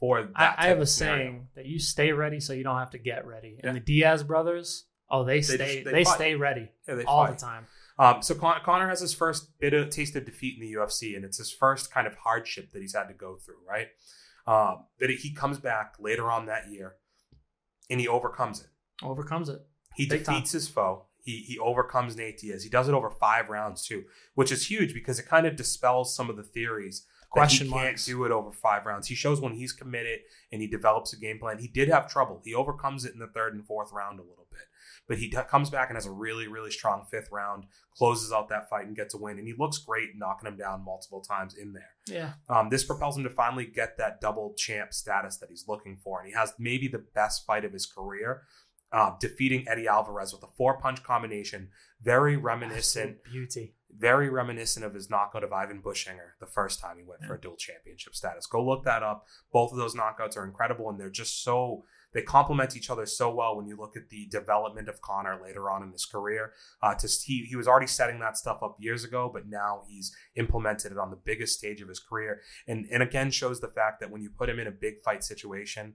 [0.00, 0.57] for that.
[0.59, 3.26] I, I have a saying that you stay ready so you don't have to get
[3.26, 3.57] ready.
[3.62, 3.68] Yeah.
[3.68, 7.26] And the Diaz brothers, oh, they just- stay they they, stay ready Yeah, they all
[7.26, 7.38] fight.
[7.38, 7.66] the time.
[8.01, 11.15] Um, so Con- Conor has his first bit of taste of defeat in the UFC,
[11.15, 13.59] and it's his first kind of hardship that he's had to go through.
[13.69, 13.89] Right,
[14.47, 16.95] um, that he comes back later on that year,
[17.91, 18.69] and he overcomes it.
[19.05, 19.61] Overcomes it.
[19.95, 20.37] He Big time.
[20.37, 21.05] defeats his foe.
[21.23, 22.65] He he overcomes Nate Diaz.
[22.65, 26.15] He does it over five rounds too, which is huge because it kind of dispels
[26.17, 28.07] some of the theories Question that he marks.
[28.07, 29.09] can't do it over five rounds.
[29.09, 31.59] He shows when he's committed and he develops a game plan.
[31.59, 32.41] He did have trouble.
[32.45, 34.39] He overcomes it in the third and fourth round a little
[35.11, 37.64] but he t- comes back and has a really really strong fifth round,
[37.99, 39.38] closes out that fight and gets a win.
[39.38, 41.90] And he looks great, knocking him down multiple times in there.
[42.07, 42.35] Yeah.
[42.49, 46.20] Um, this propels him to finally get that double champ status that he's looking for,
[46.20, 48.42] and he has maybe the best fight of his career,
[48.92, 51.70] uh, defeating Eddie Alvarez with a four punch combination,
[52.01, 53.75] very reminiscent, Absolute Beauty.
[53.98, 57.40] Very reminiscent of his knockout of Ivan Buchinger the first time he went for a
[57.40, 58.46] dual championship status.
[58.46, 59.26] Go look that up.
[59.53, 63.33] Both of those knockouts are incredible, and they're just so they complement each other so
[63.33, 66.53] well when you look at the development of Conor later on in his career.
[66.83, 70.14] Uh, to he, he was already setting that stuff up years ago, but now he's
[70.35, 74.00] implemented it on the biggest stage of his career, and and again shows the fact
[74.00, 75.94] that when you put him in a big fight situation,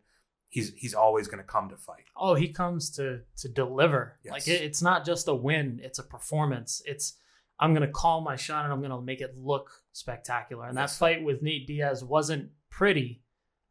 [0.49, 2.05] he's he's always going to come to fight.
[2.15, 4.17] Oh, he comes to to deliver.
[4.23, 4.31] Yes.
[4.31, 6.81] Like it, it's not just a win; it's a performance.
[6.86, 7.17] It's
[7.60, 10.68] I'm gonna call my shot and I'm gonna make it look spectacular.
[10.68, 13.22] And that fight with Nate Diaz wasn't pretty,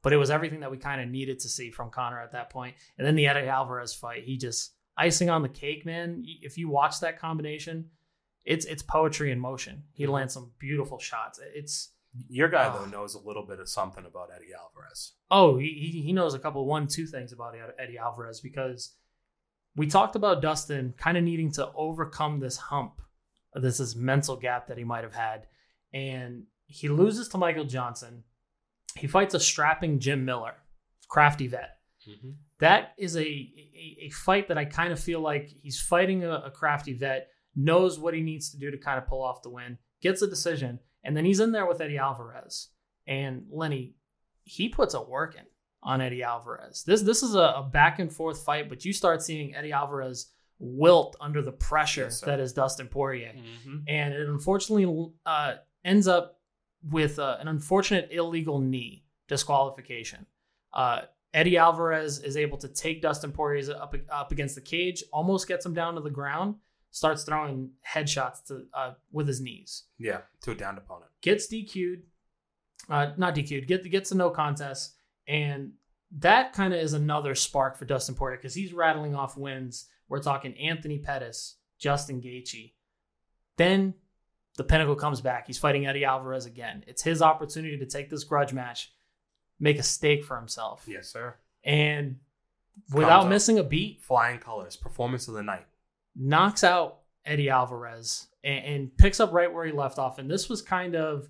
[0.03, 2.51] but it was everything that we kind of needed to see from Conor at that
[2.51, 2.77] point.
[2.99, 6.23] And then the Eddie Alvarez fight, he just icing on the cake, man.
[6.25, 7.91] If you watch that combination,
[8.45, 9.85] it's it's poetry in motion.
[9.93, 10.11] He Mhm.
[10.11, 11.39] lands some beautiful shots.
[11.55, 11.91] It's
[12.29, 12.79] Your guy Ah.
[12.79, 15.15] though knows a little bit of something about Eddie Alvarez.
[15.33, 18.95] Oh, he he knows a couple one two things about Eddie Alvarez because
[19.75, 23.03] we talked about Dustin kind of needing to overcome this hump,
[23.55, 25.47] this is mental gap that he might have had,
[25.93, 28.25] and he loses to Michael Johnson.
[28.97, 30.55] He fights a strapping Jim Miller,
[31.09, 31.79] crafty vet.
[32.09, 32.31] Mm-hmm.
[32.59, 36.31] That is a a, a fight that I kind of feel like he's fighting a,
[36.47, 39.51] a crafty vet, knows what he needs to do to kind of pull off the
[39.51, 42.69] win, gets a decision, and then he's in there with Eddie Alvarez.
[43.07, 43.97] And Lenny,
[44.45, 45.45] he puts a work in
[45.83, 46.83] on Eddie Alvarez.
[46.87, 50.31] This this is a, a back and forth fight, but you start seeing Eddie Alvarez
[50.59, 53.77] wilt under the pressure Yes, that is Dustin Poirier Mm-hmm.
[53.89, 56.41] and it unfortunately uh, ends up
[56.91, 60.27] with uh, an unfortunate illegal knee disqualification.
[60.73, 65.49] Uh, Eddie Alvarez is able to take Dustin Poirier up up against the cage, almost
[65.49, 66.57] gets him down to the ground,
[66.91, 71.11] starts throwing headshots to uh, with his knees, Yeah, to a downed opponent.
[71.23, 72.03] gets DQ'd,
[72.89, 74.95] uh, not DQ'd, get gets a no contest,
[75.27, 75.73] and
[76.19, 79.87] that kind of is another spark for Dustin Poirier because he's rattling off wins.
[80.15, 82.71] We're talking Anthony Pettis, Justin Gaethje.
[83.57, 83.95] Then
[84.57, 85.49] the pinnacle comes back.
[85.49, 86.85] He's fighting Eddie Alvarez again.
[86.87, 88.93] It's his opportunity to take this grudge match,
[89.59, 91.35] make a stake for himself, Yes, sir.
[91.65, 92.21] and
[92.93, 95.67] without missing a beat, Flying colors, performance of the night.
[96.15, 100.21] knocks out Eddie Alvarez and, and picks up right where he left off.
[100.21, 101.29] And this was kind of,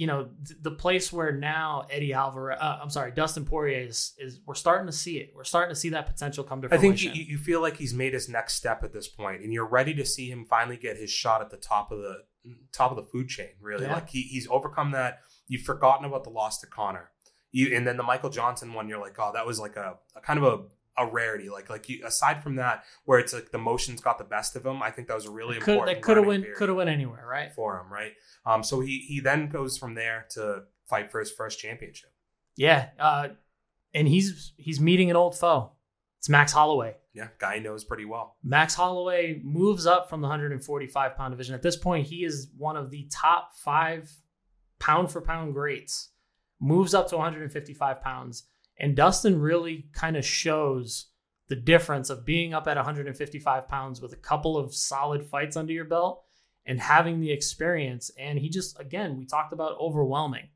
[0.00, 4.14] you know, th- the place where now Eddie Alvarez, uh, I'm sorry, Dustin Poirier is,
[4.16, 5.30] is, we're starting to see it.
[5.36, 6.88] We're starting to see that potential come to fruition.
[6.88, 9.52] I think you, you feel like he's made his next step at this point, and
[9.52, 12.14] you're ready to see him finally get his shot at the top of the
[12.72, 13.50] top of the food chain.
[13.60, 13.92] Really, Yeah.
[13.92, 15.18] like he, he's overcome that.
[15.48, 17.10] You've forgotten about the loss to Connor.
[17.52, 18.88] You and then the Michael Johnson one.
[18.88, 20.62] You're like, oh, that was like a, a kind of a,
[20.96, 21.48] a rarity.
[21.48, 24.64] Like like you, aside from that, where it's like the motions got the best of
[24.64, 24.82] him.
[24.82, 25.96] I think that was a really could, important.
[25.96, 27.52] that could have went could have went anywhere, right?
[27.54, 28.12] for him, right?
[28.46, 32.12] Um, so he he then goes from there to fight for his first championship.
[32.56, 33.28] Yeah, uh,
[33.94, 35.72] and he's he's meeting an old foe.
[36.18, 36.96] It's Max Holloway.
[37.14, 38.36] Yeah, guy he knows pretty well.
[38.42, 41.54] Max Holloway moves up from the 145 pound division.
[41.54, 44.10] At this point, he is one of the top five
[44.78, 46.10] pound for pound greats.
[46.60, 48.44] Moves up to 155 pounds.
[48.80, 51.08] And Dustin really kind of shows
[51.48, 55.72] the difference of being up at 155 pounds with a couple of solid fights under
[55.72, 56.24] your belt
[56.64, 58.10] and having the experience.
[58.18, 60.48] And he just, again, we talked about overwhelming,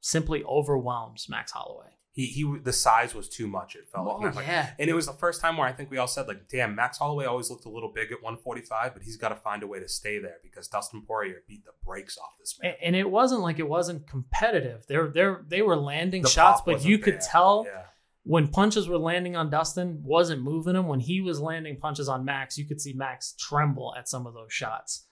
[0.00, 1.96] simply overwhelms Max Holloway.
[2.20, 3.76] He he the size was too much.
[3.76, 4.70] It felt Oh, like, Like, yeah.
[4.78, 6.98] And it was the first time where I think we all said, like, damn, Max
[6.98, 9.80] Holloway always looked a little big at 145, but he's got to find a way
[9.80, 12.72] to stay there because Dustin Poirier beat the brakes off this man.
[12.72, 14.84] And, and it wasn't like it wasn't competitive.
[14.86, 17.20] They're they're they were landing The shots, but you could there.
[17.30, 17.82] tell Yeah.
[18.24, 20.86] when punches were landing on Dustin, wasn't moving him.
[20.88, 24.34] When he was landing punches on Max, you could see Max tremble at some of
[24.34, 25.06] those shots.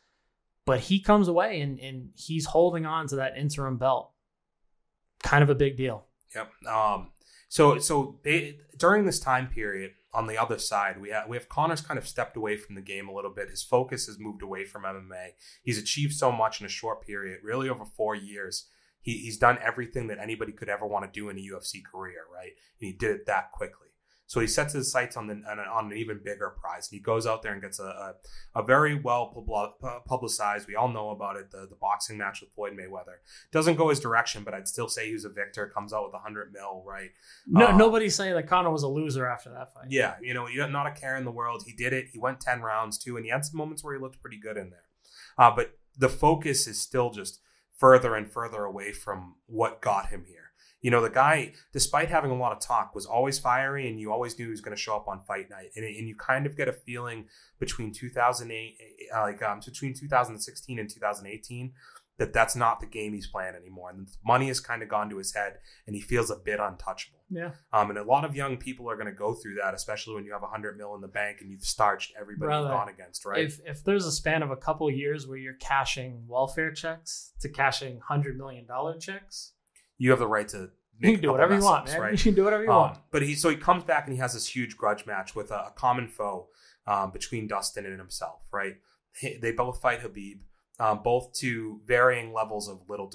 [0.67, 4.13] But he comes away and and he's holding on to that interim belt.
[5.23, 6.05] Kind of a big deal.
[6.35, 6.51] Yep.
[6.67, 7.11] Um,
[7.49, 11.49] so so they during this time period, on the other side, we have we have
[11.49, 13.51] Conor's kind of stepped away from the game a little bit.
[13.51, 15.31] His focus has moved away from MMA.
[15.63, 18.67] He's achieved so much in a short period, really over four years.
[19.01, 22.23] He, he's done everything that anybody could ever want to do in a UFC career,
[22.35, 22.51] right?
[22.81, 23.88] And he did it that quickly.
[24.29, 27.03] So he sets his sights on the on, on an even bigger prize, and he
[27.03, 28.15] goes out there and gets a a,
[28.61, 29.35] a very well
[30.07, 30.69] publicized.
[30.69, 31.51] We all know about it.
[31.51, 33.17] The the boxing match with Floyd Mayweather
[33.53, 35.67] doesn't go his direction, but I'd still say he was a victor.
[35.75, 37.09] Comes out with a hundred mil, right?
[37.47, 39.87] No, Uh, nobody's saying that Conor was a loser after that fight.
[39.89, 41.63] Yeah, you know, you not a care in the world.
[41.67, 42.09] He did it.
[42.13, 44.59] He went ten rounds too, and he had some moments where he looked pretty good
[44.59, 44.85] in there.
[45.39, 47.41] Uh, but the focus is still just
[47.75, 50.48] further and further away from what got him here.
[50.81, 54.13] You know, the guy, despite having a lot of talk, was always fiery, and you
[54.13, 55.71] always knew he was going to show up on fight night.
[55.75, 57.27] And, and you kind of get a feeling
[57.59, 58.79] between 2008,
[59.15, 61.73] uh, like um, between 2016 and 2018,
[62.19, 63.91] that that's not the game he's playing anymore.
[63.91, 65.55] And the money has kind of gone to his head,
[65.87, 67.19] and he feels a bit untouchable.
[67.31, 67.51] Yeah.
[67.73, 70.25] Um, and a lot of young people are going to go through that, especially when
[70.25, 72.89] you have a hundred mil in the bank and you've starched everybody Brother, you've gone
[72.89, 73.45] against, right?
[73.45, 77.49] If if there's a span of a couple years where you're cashing welfare checks to
[77.49, 79.53] cashing hundred million dollar checks,
[79.99, 82.01] you have the right to you can do whatever you want, mess-ups, man.
[82.03, 82.13] right?
[82.13, 82.99] You can do whatever you Um, want.
[83.13, 85.67] but he so he comes back and he has this huge grudge match with a,
[85.69, 86.49] a common foe
[86.89, 88.77] um, between Dustin and himself, right?
[89.21, 90.39] He- They both fight Habib,
[90.81, 93.13] um, both to varying levels of little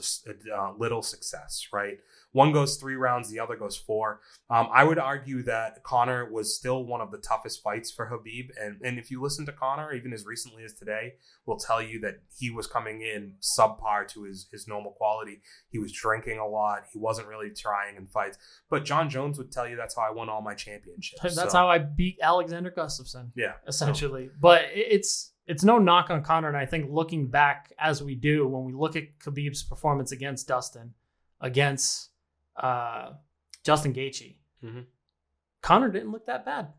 [0.55, 1.97] uh, little success, right?
[2.33, 4.19] One goes three rounds, the other goes four.
[4.49, 8.49] Um, I would argue that Conor was still one of the toughest fights for Habib,
[8.61, 11.13] and and if you listen to Conor, even as recently as today,
[11.45, 15.41] will tell you that he was coming in subpar to his his normal quality.
[15.69, 16.83] He was drinking a lot.
[16.91, 18.37] He wasn't really trying in fights.
[18.69, 21.21] But Jon Jones would tell you that's how I won all my championships.
[21.35, 23.29] That's So, how I beat Alexander Gustafsson.
[23.35, 24.29] yeah, essentially.
[24.39, 28.47] But it's it's no knock on Conor, and I think looking back as we do
[28.47, 30.93] when we look at Khabib's performance against Dustin,
[31.41, 32.09] against
[32.55, 33.13] uh,
[33.63, 34.85] Justin Gaethje, Mhm.
[35.61, 36.73] Conor didn't look that bad.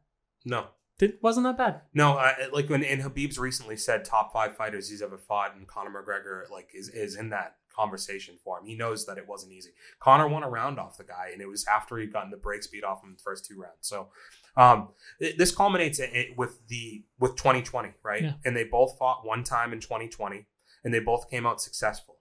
[0.44, 1.82] No, Did, wasn't that bad.
[1.94, 2.18] no.
[2.18, 5.90] I, like when and Habib's recently said top five fighters he's ever fought, and Conor
[5.90, 8.66] McGregor like is is in that conversation for him.
[8.66, 9.70] He knows that it wasn't easy.
[9.98, 12.66] Conor won a round off the guy, and it was after he'd gotten the breaks
[12.68, 13.78] beat off him in the first two rounds.
[13.88, 14.12] So,
[14.56, 18.22] um, it- this culminates it, it with the with 2020, right?
[18.22, 18.34] Yeah.
[18.44, 20.46] And they both fought one time in 2020,
[20.84, 22.20] and they both came out successful.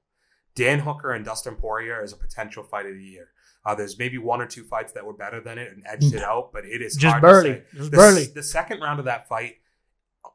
[0.55, 3.32] Dan Hooker and Dustin Poirier is a potential fight of the year.
[3.65, 6.21] Uh, there's maybe one or two fights that were better than it and edged it
[6.23, 7.61] out, but it is Just hard barely.
[7.73, 8.25] Just The, barely.
[8.25, 9.55] the second round of that fight,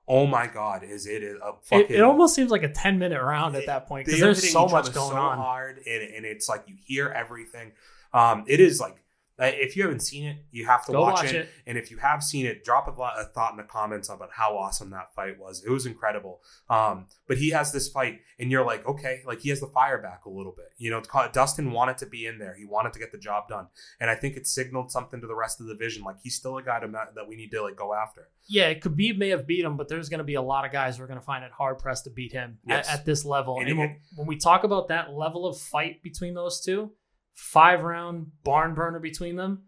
[0.06, 1.96] oh my god, is it a It, fucking.
[1.96, 4.92] it almost seems like a ten minute round at that point because there's so much
[4.94, 5.36] going so on.
[5.38, 7.72] hard, and, and it's like you hear everything.
[8.14, 8.96] Um, it is like
[9.46, 11.34] if you haven't seen it, you have to watch, watch it.
[11.36, 11.48] it.
[11.66, 14.30] And if you have seen it, drop a, lo- a thought in the comments about
[14.32, 15.62] how awesome that fight was.
[15.64, 16.40] It was incredible.
[16.68, 20.00] Um, but he has this fight, and you're like, okay, like he has the fire
[20.02, 20.66] back a little bit.
[20.78, 22.54] You know, Dustin wanted to be in there.
[22.58, 23.68] He wanted to get the job done,
[24.00, 26.02] and I think it signaled something to the rest of the division.
[26.04, 28.28] Like he's still a guy to, that we need to like go after.
[28.50, 30.96] Yeah, Khabib may have beat him, but there's going to be a lot of guys
[30.96, 32.88] who are going to find it hard pressed to beat him Yes.
[32.88, 33.58] at, at this level.
[33.60, 36.90] And And, it- when, when we talk about that level of fight between those two,
[37.38, 39.62] five round barn burner between them,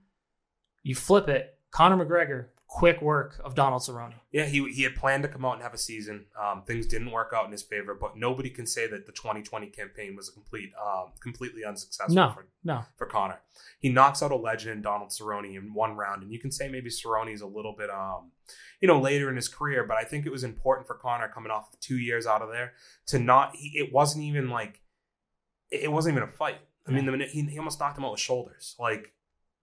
[0.82, 1.56] you flip it.
[1.70, 4.12] Conor McGregor, quick work of Donald Cerrone.
[4.32, 6.26] Yeah, he he had planned to come out and have a season.
[6.36, 9.68] Um, things didn't work out in his favor, but nobody can say that the 2020
[9.68, 12.32] campaign was a complete, um, completely unsuccessful No.
[12.32, 13.40] for, No, for Conor.
[13.78, 16.68] He knocks out a legend in Donald Cerrone in one round, and you can say
[16.68, 18.32] maybe Cerrone's a little bit, um,
[18.80, 21.52] you know, later in his career, but I think it was important for Conor coming
[21.52, 22.72] off of two years out of there
[23.06, 23.54] to not.
[23.54, 24.80] He, it wasn't even like
[25.70, 26.58] it wasn't even a fight.
[26.90, 28.74] I mean, the minute he, he almost knocked him out with shoulders.
[28.78, 29.12] Like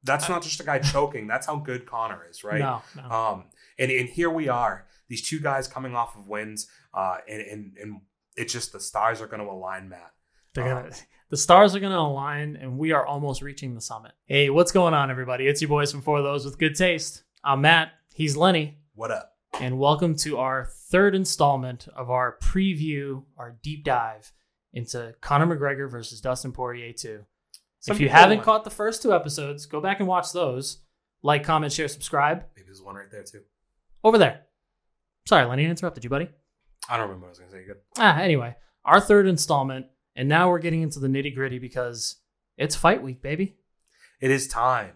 [0.04, 1.28] that's not just a guy choking.
[1.28, 2.60] That's how good Conor is, right?
[2.60, 3.10] no, no.
[3.10, 3.44] Um,
[3.78, 7.78] and and here we are, these two guys coming off of wins, uh, and and
[7.82, 8.02] and
[8.36, 10.12] it's just the stars are going to align, Matt.
[10.54, 10.92] They're gonna,
[11.30, 14.14] the stars are going to align, and we are almost reaching the summit.
[14.26, 15.48] Hey, what's going on, everybody?
[15.48, 17.24] It's your boys from For of Those with Good Taste.
[17.44, 17.92] I'm Matt.
[18.14, 18.78] He's Lenny.
[18.96, 19.34] What up?
[19.60, 24.32] and welcome to our third installment of our preview, our deep dive
[24.74, 27.24] into Conor McGregor versus Dustin Poirier 2.
[27.80, 30.82] Some if you haven't want- caught the first two episodes, go back and watch those.
[31.24, 33.42] Like, comment, share, subscribe Maybe there's one right there too.
[34.04, 34.42] over there.
[35.28, 36.30] Sorry, Lenny, I interrupted you, buddy.
[36.90, 37.66] I don't remember what I was going to say.
[37.66, 37.78] Good.
[37.98, 42.18] Ah, anyway, our third installment, and now we're getting into the nitty gritty because
[42.56, 43.58] it's fight week, baby.
[44.22, 44.94] It is time.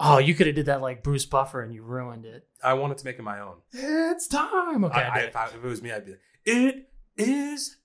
[0.00, 2.46] Oh, you could have did that like Bruce Buffer and you ruined it.
[2.64, 3.58] I wanted to make it my own.
[3.72, 4.84] It's time.
[4.84, 7.76] Okay, I, I, I, if, I, if it was me, I'd be like, "It is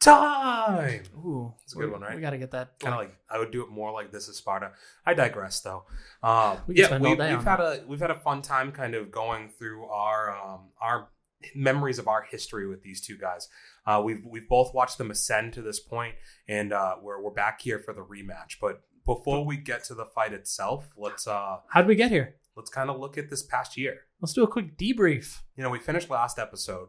[0.00, 2.14] time." Ooh, It's a good one, right?
[2.14, 2.78] We got to get that.
[2.80, 4.72] Kind of like I would do it more like this is Sparta.
[5.04, 5.84] I digress, though.
[6.22, 8.72] Um, We yeah, we, all day we've on had a we've had a fun time
[8.72, 11.08] kind of going through our um, our
[11.54, 13.48] memories of our history with these two guys.
[13.86, 16.14] Uh, we've we've both watched them ascend to this point,
[16.48, 18.58] and uh, we're we're back here for the rematch.
[18.60, 22.36] But before we get to the fight itself, let's uh, How'd we get here?
[22.56, 24.00] let's kind of look at this past year.
[24.20, 25.40] Let's do a quick debrief.
[25.56, 26.88] You know, we finished last episode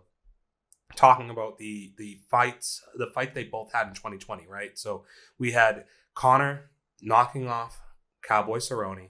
[0.96, 4.78] talking about the the fights, the fight they both had in 2020, right?
[4.78, 5.06] So
[5.38, 6.72] we had Conor
[7.02, 7.80] knocking off
[8.24, 9.10] Cowboy Cerrone,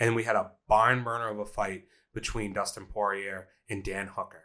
[0.00, 1.84] and we had a barn burner of a fight
[2.14, 4.44] between Dustin Poirier and Dan Hooker.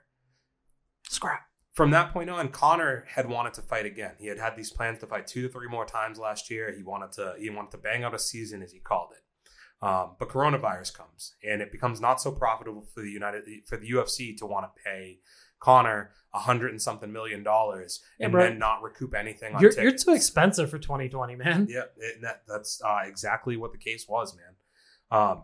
[1.10, 1.42] Scrap.
[1.74, 4.16] From that point on, Conor had wanted to fight again.
[4.20, 6.74] He had had these plans to fight two to three more times last year.
[6.76, 9.86] He wanted to he wanted to bang out a season, as he called it.
[9.86, 13.90] Um, but coronavirus comes, and it becomes not so profitable for the United for the
[13.90, 15.20] UFC to want to pay
[15.62, 18.44] Conor a hundred and something million dollars Yeah, and bro.
[18.44, 19.56] then not recoup anything.
[19.56, 21.68] On You're, you're too expensive for 2020, man.
[21.70, 25.20] Yeah, it, that, that's uh, exactly what the case was, man.
[25.20, 25.44] Um,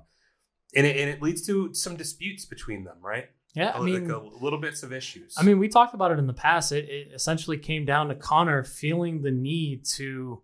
[0.75, 3.25] and it, and it leads to some disputes between them, right?
[3.53, 5.35] Yeah, I like mean, a, little bits of issues.
[5.37, 6.71] I mean, we talked about it in the past.
[6.71, 10.41] It, it essentially came down to Conor feeling the need to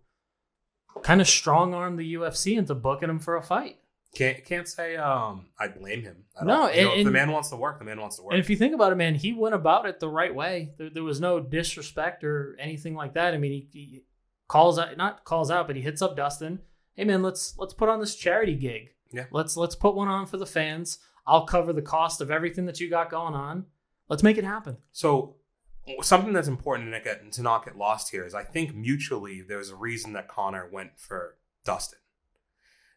[1.02, 3.78] kind of strong arm the UFC into booking him for a fight.
[4.14, 6.24] Can't can't say um, I blame him.
[6.42, 6.68] No.
[6.70, 8.32] You know, and- if the man wants to work, the man wants to work.
[8.32, 10.72] And if you think about it, man, he went about it the right way.
[10.78, 13.34] There, there was no disrespect or anything like that.
[13.34, 14.02] I mean, he, he
[14.46, 16.60] calls out, not calls out, but he hits up Dustin.
[16.94, 18.90] Hey, man, let's let's put on this charity gig.
[19.12, 19.24] Yeah.
[19.30, 20.98] Let's let's put one on for the fans.
[21.26, 23.66] I'll cover the cost of everything that you got going on.
[24.08, 24.76] Let's make it happen.
[24.92, 25.36] So
[26.02, 29.70] something that's important to, get, to not get lost here is I think mutually there's
[29.70, 31.98] a reason that Conor went for Dustin,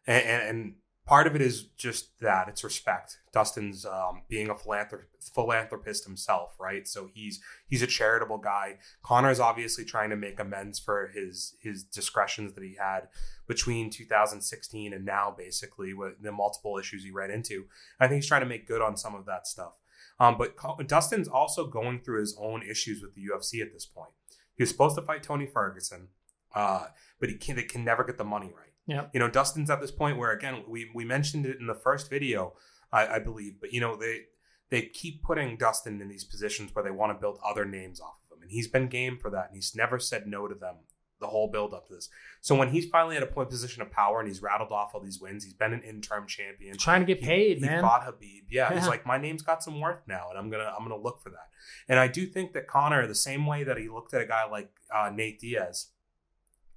[0.06, 0.74] and, and, and
[1.08, 3.18] part of it is just that it's respect.
[3.32, 6.86] Dustin's um, being a philanthrop- philanthropist himself, right?
[6.86, 8.76] So he's he's a charitable guy.
[9.02, 13.08] Conor's obviously trying to make amends for his his discretions that he had
[13.46, 17.64] between 2016 and now, basically with the multiple issues he ran into.
[17.98, 19.72] I think he's trying to make good on some of that stuff.
[20.20, 24.10] Um, but Dustin's also going through his own issues with the UFC at this point.
[24.56, 26.08] He was supposed to fight Tony Ferguson,
[26.54, 28.67] uh, but he can they can never get the money right.
[28.88, 29.04] Yeah.
[29.12, 32.10] You know, Dustin's at this point where again we we mentioned it in the first
[32.10, 32.54] video,
[32.92, 34.22] I, I believe, but you know they
[34.70, 38.16] they keep putting Dustin in these positions where they want to build other names off
[38.30, 40.76] of him, and he's been game for that, and he's never said no to them
[41.20, 42.08] the whole build up to this.
[42.40, 45.00] So when he's finally at a point position of power and he's rattled off all
[45.00, 46.76] these wins, he's been an interim champion.
[46.78, 47.82] Trying to get He- paid, he, man.
[47.82, 48.44] fought Khabib.
[48.50, 51.20] Yeah, he's like, my name's got some worth now, and I'm gonna I'm gonna look
[51.20, 51.48] for that.
[51.88, 54.44] And I do think that Conor, the same way that he looked at a guy
[54.48, 55.88] like uh, Nate Diaz,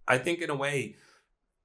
[0.08, 0.96] I think in a way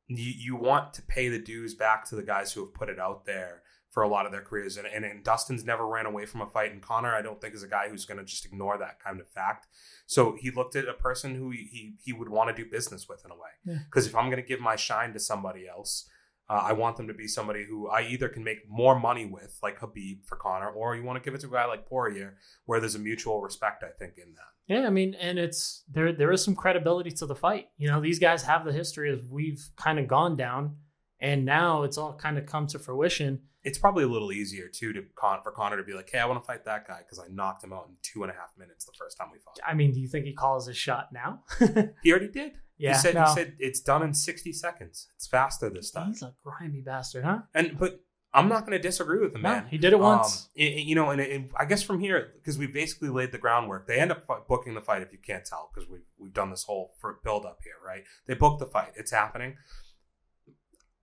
[0.09, 2.99] you, you want to pay the dues back to the guys who have put it
[2.99, 4.77] out there for a lot of their careers.
[4.77, 7.55] And, and, and Dustin's never ran away from a fight, and Conor, I don't think
[7.55, 9.69] is a guy who's going to just ignore that kind of fact.
[10.07, 13.09] So he looked at a person who he he, he would want to do business
[13.09, 13.51] with in a way.
[13.65, 13.79] Yeah.
[13.87, 16.09] Because if I'm going to give my shine to somebody else,
[16.49, 19.59] uh, I want them to be somebody who I either can make more money with,
[19.63, 22.37] like Khabib for Conor, or you want to give it to a guy like Poirier,
[22.67, 24.73] where there's a mutual respect, I think, in that.
[24.73, 26.13] Yeah, I mean, and it's there.
[26.13, 27.69] There is some credibility to the fight.
[27.79, 30.77] You know, these guys have the history of we've kind of gone down,
[31.21, 33.41] and now it's all kind of come to fruition.
[33.69, 36.27] It's probably a little easier too to Con- for Conor to be like, "Hey, I
[36.27, 38.51] want to fight that guy because I knocked him out in two and a half
[38.57, 41.09] minutes the first time we fought." I mean, do you think he calls his shot
[41.13, 41.43] now?
[42.03, 42.53] He already did.
[42.79, 43.25] yeah, he said no.
[43.25, 45.09] he said it's done in 60 seconds.
[45.17, 46.09] It's faster this time.
[46.09, 47.41] he's a grimy bastard, huh?
[47.55, 48.01] And but
[48.35, 49.67] I'm not going to disagree with the No, man.
[49.71, 50.45] he did it once.
[50.45, 53.33] Um, it- it- you know, and, and I guess from here because we basically laid
[53.33, 53.87] the groundwork.
[53.87, 56.65] They end up booking the fight if you can't tell because we've we've done this
[56.65, 56.93] whole
[57.25, 58.05] build up here, right?
[58.27, 58.93] They booked the fight.
[58.97, 59.57] It's happening.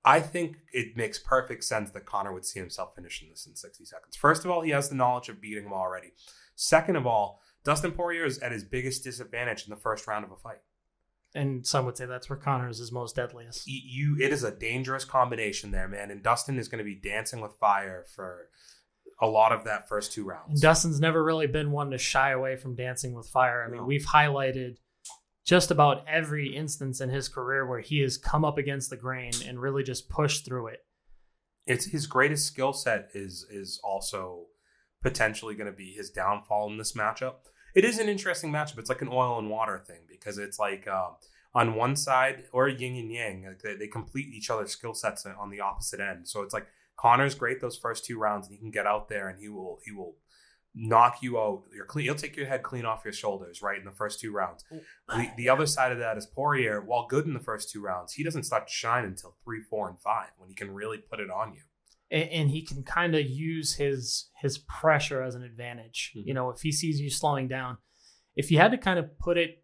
[0.06, 3.86] I think it makes perfect sense that Conor would see himself finishing this in 60
[3.86, 4.16] seconds.
[4.18, 6.12] First of all, he has the knowledge of beating him already.
[6.56, 10.32] Second of all, Dustin Poirier is at his biggest disadvantage in the first round of
[10.32, 10.60] a fight.
[11.36, 13.64] And some would say that's where Conor is his most deadliest.
[13.66, 16.12] You, it is a dangerous combination there, man.
[16.12, 18.50] And Dustin is going to be dancing with fire for
[19.22, 20.50] a lot of that first two rounds.
[20.50, 20.62] And.
[20.62, 23.64] Dustin's never really been one to shy away from dancing with fire.
[23.64, 23.86] I mean, No.
[23.86, 24.78] we've highlighted
[25.46, 29.34] just about every instance in his career where he has come up against the grain
[29.46, 30.86] and really just pushed through it.
[31.66, 34.48] it's his greatest skill set is is also
[35.02, 37.36] potentially going to be his downfall in this matchup.
[37.76, 38.80] It is an interesting matchup.
[38.80, 41.16] It's like an oil and water thing because it's like um,
[41.54, 45.26] on one side or yin and yang, like they, they complete each other's skill sets
[45.26, 46.28] on the opposite end.
[46.28, 49.28] So it's like Conor's great those first two rounds, and he can get out there
[49.28, 50.16] and he will he will
[50.76, 51.64] knock you out.
[51.76, 52.06] You're clean.
[52.06, 54.64] He'll take your head clean off your shoulders right in the first two rounds.
[55.08, 56.82] The, the other side of that is Poirier.
[56.82, 59.88] While good in the first two rounds, he doesn't start to shine until three, four,
[59.90, 61.62] and five when he can really put it on you.
[62.12, 66.12] and, and he can kind of use his his pressure as an advantage.
[66.16, 66.26] Mhm.
[66.26, 67.78] You know, if he sees you slowing down,
[68.36, 69.64] if you had to kind of put it,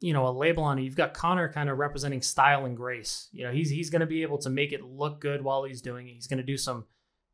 [0.00, 3.28] you know, a label on it, you've got Conor kind of representing style and grace.
[3.32, 5.82] You know, he's he's going to be able to make it look good while he's
[5.82, 6.12] doing it.
[6.14, 6.84] He's going to do some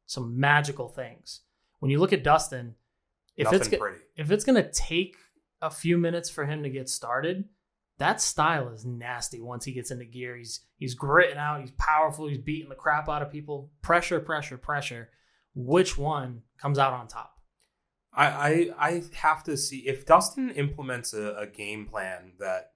[0.06, 1.42] some magical things.
[1.80, 2.74] When you look at Dustin,
[3.40, 3.98] if Nothing it's pretty.
[4.16, 5.16] if it's going to take
[5.62, 7.44] a few minutes for him to get started,
[7.98, 10.36] that style is nasty once he gets into gear.
[10.36, 13.70] He's he's gritting out, he's powerful, he's beating the crap out of people.
[13.82, 15.10] Pressure, pressure, pressure.
[15.54, 17.36] which one comes out on top.
[18.12, 18.50] I, I
[18.88, 22.72] I have to see if Dustin implements a, a game plan that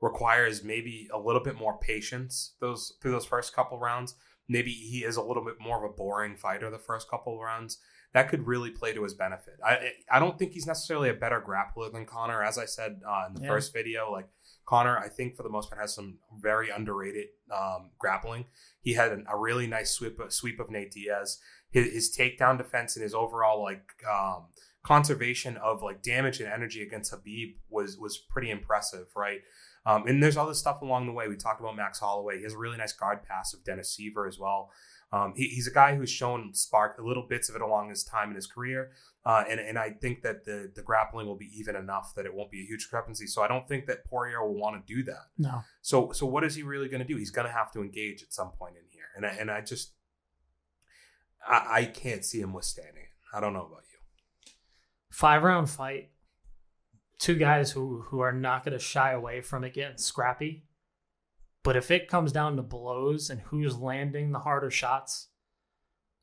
[0.00, 4.14] requires maybe a little bit more patience those through those first couple rounds.
[4.48, 7.40] Maybe he is a little bit more of a boring fighter the first couple of
[7.40, 7.78] rounds.
[8.16, 9.56] That could really play to his benefit.
[9.62, 12.42] I I don't think he's necessarily a better grappler than Conor.
[12.42, 13.48] As I said uh, in the Yeah.
[13.48, 14.26] first video, like
[14.64, 17.26] Conor, I think for the most part has some very underrated
[17.60, 18.46] um, grappling.
[18.80, 21.38] He had an, a really nice sweep sweep of Nate Diaz.
[21.70, 24.46] His, his takedown defense and his overall like um,
[24.82, 29.40] conservation of like damage and energy against Khabib was was pretty impressive, right?
[29.86, 31.28] Um, and there's other stuff along the way.
[31.28, 32.38] We talked about Max Holloway.
[32.38, 34.70] He has a really nice guard pass of Dennis Siver as well.
[35.12, 38.30] Um, he, he's a guy who's shown spark little bits of it along his time
[38.30, 38.90] in his career,
[39.24, 42.34] uh, and and I think that the the grappling will be even enough that it
[42.34, 43.28] won't be a huge discrepancy.
[43.28, 45.26] So I don't think that Poirier will want to do that.
[45.38, 45.62] No.
[45.80, 47.16] So so what is he really going to do?
[47.16, 49.60] He's going to have to engage at some point in here, and I, and I
[49.60, 49.92] just
[51.46, 53.04] I, I can't see him withstanding.
[53.04, 53.36] it.
[53.36, 53.98] I don't know about you.
[55.10, 56.10] Five round fight.
[57.18, 60.64] Two guys who who are not going to shy away from it getting scrappy.
[61.62, 65.28] But if it comes down to blows and who's landing the harder shots,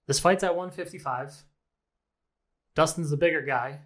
[0.08, 1.44] this fight's at 155.
[2.76, 3.82] Dustin's the bigger guy,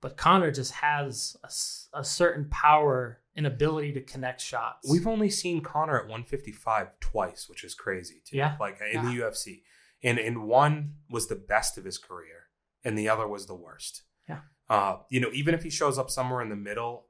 [0.00, 4.88] but Conor just has a, a certain power and ability to connect shots.
[4.88, 8.36] We've only seen Conor at 155 twice, which is crazy too.
[8.36, 8.56] Yeah.
[8.60, 9.62] Like in the UFC.
[10.02, 12.46] And and one was the best of his career
[12.84, 14.02] and the other was the worst.
[14.28, 14.40] Yeah.
[14.68, 17.06] Uh, you know, even if he shows up somewhere in the middle,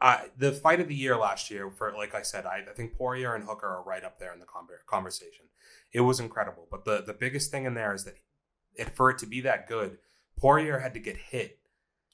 [0.00, 2.94] I the fight of the year last year for like I said, I, I think
[2.94, 5.46] Poirier and Hooker are right up there in the con- conversation.
[5.92, 8.14] It was incredible, but the the biggest thing in there is that
[8.74, 9.98] it, for it to be that good,
[10.38, 11.58] Poirier had to get hit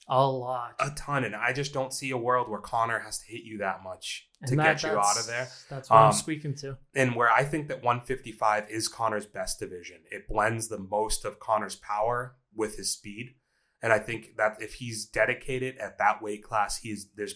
[0.08, 0.74] a lot.
[0.80, 3.58] a ton, and I just don't see a world where Conor has to hit you
[3.58, 5.48] that much to that- get you out of there.
[5.68, 6.78] That's what I'm Um, squeaking to.
[6.94, 10.02] And where I think that 155 is Conor's best division.
[10.10, 13.34] It blends the most of Conor's power with his speed.
[13.82, 17.34] And I think that if he's dedicated at that weight class, he's there's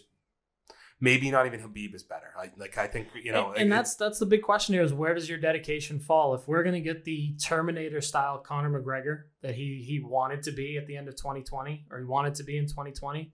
[1.00, 2.32] maybe not even Khabib is better.
[2.36, 4.92] Like, like I think you know, and, and that's that's the big question here is
[4.92, 6.34] where does your dedication fall?
[6.34, 10.76] If we're gonna get the Terminator style Conor McGregor that he he wanted to be
[10.76, 13.32] at the end of 2020 or he wanted to be in 2020,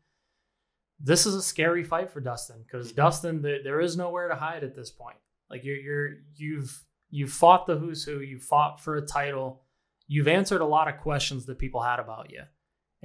[1.00, 2.96] this is a scary fight for Dustin because mm-hmm.
[2.96, 5.18] Dustin there, there is nowhere to hide at this point.
[5.50, 9.62] Like you're you're you've you've fought the who's who, you fought for a title,
[10.07, 12.42] you've answered a lot of questions that people had about you,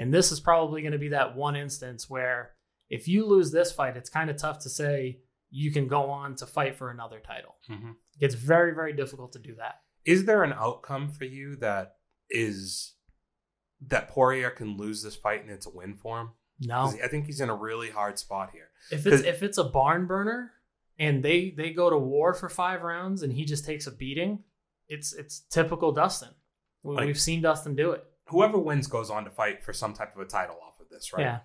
[0.01, 2.51] and this is probably going to be that one instance where
[2.89, 6.35] if you lose this fight, it's kind of tough to say you can go on
[6.35, 7.55] to fight for another title.
[7.69, 7.95] Mhm.
[8.19, 9.75] It's very, very difficult to do that.
[10.03, 11.97] is there an outcome for you that
[12.29, 12.95] is
[13.87, 16.29] that Poirier can lose this fight and it's a win for him?
[16.59, 18.69] No, I think he's in a really hard spot here.
[18.91, 20.51] if it's if it's a barn burner
[20.99, 24.43] and they they go to war for five rounds and he just takes a beating,
[24.87, 26.33] it's it's typical Dustin.
[26.83, 28.03] We, Like- we've seen Dustin do it.
[28.31, 31.13] Whoever wins goes on to fight for some type of a title off of this,
[31.13, 31.21] right?
[31.23, 31.39] Yeah,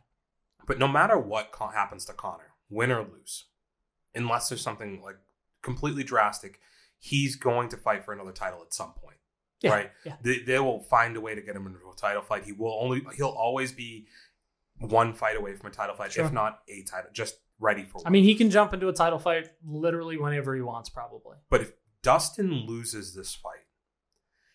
[0.66, 3.44] But no matter what co- happens to Conor, win or lose,
[4.14, 5.16] unless there's something like
[5.62, 6.60] completely drastic,
[6.98, 9.16] he's going to fight for another title at some point,
[9.60, 9.90] yeah, right?
[10.04, 10.16] yeah.
[10.22, 12.44] They, they will find a way to get him into a title fight.
[12.44, 14.06] He will only he'll always be
[14.78, 16.24] one fight away from a title fight, Sure.
[16.26, 18.00] if not a title, just ready for.
[18.04, 21.36] I mean, he can jump into a title fight literally whenever he wants, probably.
[21.50, 21.72] but if
[22.02, 23.64] Dustin loses this fight,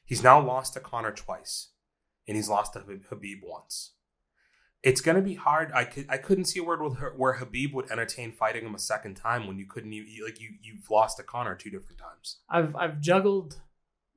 [0.05, 1.69] he's now lost to Conor twice,
[2.27, 3.93] and he's lost to Khabib- once.
[4.83, 5.71] It's gonna be hard.
[5.73, 8.73] I could I couldn't see a word with her where Khabib would entertain fighting him
[8.73, 11.99] a second time when you couldn't even like you you've lost to Conor two different
[11.99, 12.39] times.
[12.49, 13.61] I've I've juggled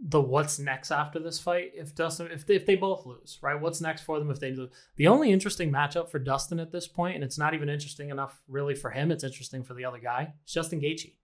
[0.01, 3.59] the what's next after this fight if Dustin if they, if they both lose right
[3.59, 6.89] what's next for them if they lose the only interesting matchup for Dustin at this
[6.89, 9.99] point and it's not even interesting enough really for him it's interesting for the other
[9.99, 11.15] guy it's Justin Gaethje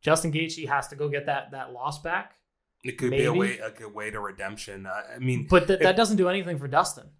[0.00, 2.36] Justin Gaethje has to go get that that loss back
[2.84, 4.86] It could be a way a good way to redemption.
[4.86, 7.10] I, I mean, but th- that doesn't do anything for Dustin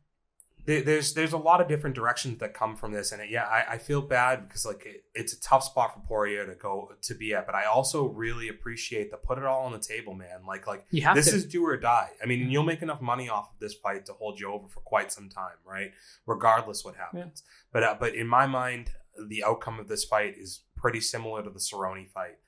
[0.65, 3.45] there- there's there's a lot of different directions that come from this, and it, yeah,
[3.45, 6.93] I, I feel bad because like it, it's a tough spot for Poirier to go
[7.03, 10.15] to be at, but I also really appreciate the put it all on the table,
[10.15, 10.47] man.
[10.47, 10.87] Like like
[11.17, 12.11] this to is do or die.
[12.23, 14.81] I mean, you'll make enough money off of this fight to hold you over for
[14.81, 15.91] quite some time, right?
[16.27, 17.43] Regardless what happens.
[17.73, 18.93] But uh, but in my mind,
[19.29, 22.39] the outcome of this fight is pretty similar to the Cerrone fight.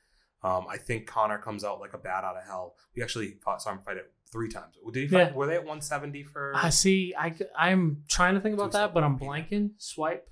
[0.45, 2.77] Um, I think Conor comes out like a bat out of hell.
[2.95, 4.75] We actually fought, saw him fight it three times.
[4.93, 5.29] Did he fight?
[5.29, 5.33] Yeah.
[5.33, 6.53] Were they at 170 for?
[6.55, 10.29] I see I I'm trying to think about that but I'm blanking swipe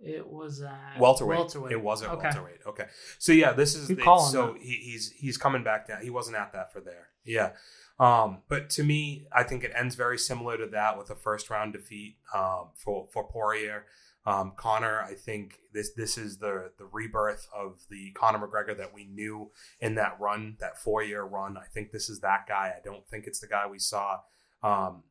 [0.00, 1.38] it was at welterweight.
[1.38, 2.60] welterweight It wasn't okay welterweight.
[2.66, 2.86] Okay.
[3.18, 6.02] So yeah, this is it- so he, he's he's coming back down.
[6.02, 7.08] He wasn't at that for there.
[7.24, 7.52] Yeah.
[7.98, 11.48] Um, but to me, I think it ends very similar to that with a first
[11.48, 13.86] round defeat um, for for Poirier.
[14.26, 18.94] Um, Conor, I think this this is the the rebirth of the Conor McGregor that
[18.94, 19.50] we knew
[19.80, 21.58] in that run, that four year run.
[21.58, 22.72] I think this is that guy.
[22.74, 24.20] I don't think it's the guy we saw
[24.62, 25.02] um,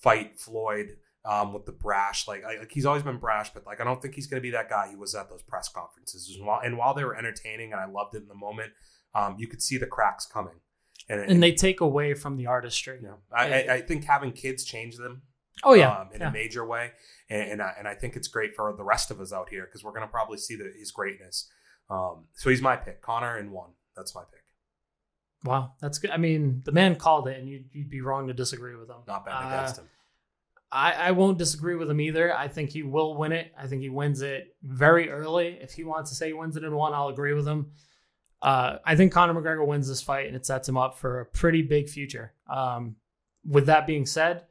[0.00, 2.28] fight Floyd um, with the brash.
[2.28, 4.46] Like, I, like he's always been brash, but like I don't think he's going to
[4.46, 6.34] be that guy he was at those press conferences.
[6.36, 8.72] And while, and while they were entertaining and I loved it in the moment,
[9.14, 10.60] um, you could see the cracks coming.
[11.08, 12.98] And, And they take away from the artistry.
[13.02, 15.22] you know, I, I, I think having kids change them
[15.62, 16.28] Oh yeah, um, in yeah.
[16.28, 16.92] a major way,
[17.28, 19.66] and and I, and I think it's great for the rest of us out here
[19.66, 21.50] because we're going to probably see the, his greatness.
[21.90, 23.70] Um, so he's my pick, Conor in one.
[23.96, 24.44] That's my pick.
[25.44, 26.10] Wow, that's good.
[26.10, 28.98] I mean, the man called it, and you'd, you'd be wrong to disagree with him.
[29.06, 29.88] Not Uh, against him.
[30.72, 32.36] I, I won't disagree with him either.
[32.36, 33.52] I think he will win it.
[33.58, 35.58] I think he wins it very early.
[35.60, 37.72] If he wants to say he wins it in one, I'll agree with him.
[38.40, 41.26] Uh, I think Conor McGregor wins this fight, and it sets him up for a
[41.26, 42.34] pretty big future.
[42.48, 42.96] Um,
[43.44, 44.44] with that being said,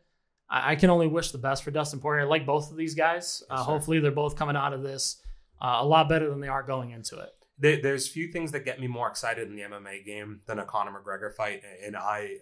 [0.50, 2.26] I, I can only wish the best for Dustin Poirier.
[2.26, 3.44] I like both of these guys.
[3.50, 3.72] Uh, Yes, sir.
[3.72, 5.22] hopefully, they're both coming out of this
[5.62, 7.30] uh, a lot better than they are going into it.
[7.58, 10.66] There, there's few things that get me more excited in the MMA game than a
[10.66, 12.38] Conor McGregor fight, and I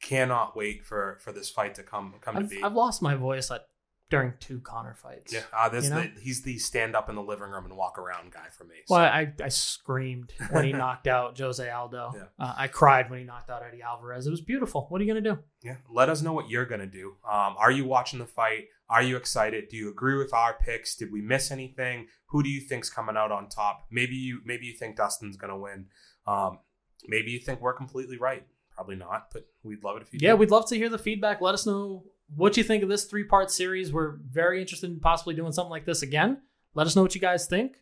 [0.00, 2.62] cannot wait for for this fight to come come to I've, be.
[2.62, 3.66] I've lost my voice at,
[4.10, 5.32] during two Conor fights.
[5.32, 6.00] yeah, uh, this You know?
[6.02, 8.76] the, he's the stand up in the living room and walk around guy for me.
[8.86, 12.12] So, Well, I, I screamed when he knocked out Jose Aldo.
[12.14, 12.22] Yeah.
[12.38, 14.26] Uh, I cried when he knocked out Eddie Alvarez.
[14.26, 14.86] It was beautiful.
[14.88, 15.38] What are you going to do?
[15.62, 17.16] yeah, let us know what you're gonna do.
[17.28, 18.66] Um, are you watching the fight?
[18.88, 19.68] Are you excited?
[19.68, 20.94] Do you agree with our picks?
[20.94, 22.06] Did we miss anything?
[22.26, 23.86] Who do you think's coming out on top?
[23.90, 25.86] Maybe you maybe you think Dustin's gonna win.
[26.28, 26.60] Um,
[27.08, 28.46] maybe you think we're completely right.
[28.72, 30.38] Probably not, but we'd love it if you Yeah, did.
[30.38, 31.40] we'd love to hear the feedback.
[31.40, 32.04] Let us know
[32.34, 33.92] what do you think of this three part series.
[33.92, 36.42] We're very interested in possibly doing something like this again.
[36.74, 37.76] Let us know what you guys think.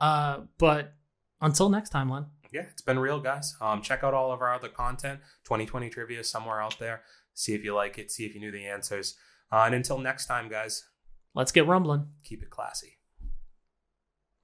[0.00, 0.92] Uh, but
[1.40, 2.26] until next time, Len.
[2.52, 3.56] yeah, it's been real, guys.
[3.60, 5.20] Um, check out all of our other content.
[5.44, 7.02] 2020 trivia is somewhere out there.
[7.34, 8.10] See if you like it.
[8.10, 9.16] See if you knew the answers.
[9.50, 10.84] Uh, and until next time, guys,
[11.34, 12.06] Let's get rumbling.
[12.24, 12.98] keep it classy.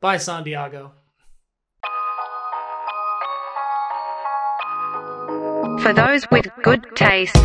[0.01, 0.93] Bye, Santiago.
[5.83, 7.37] For those with good taste.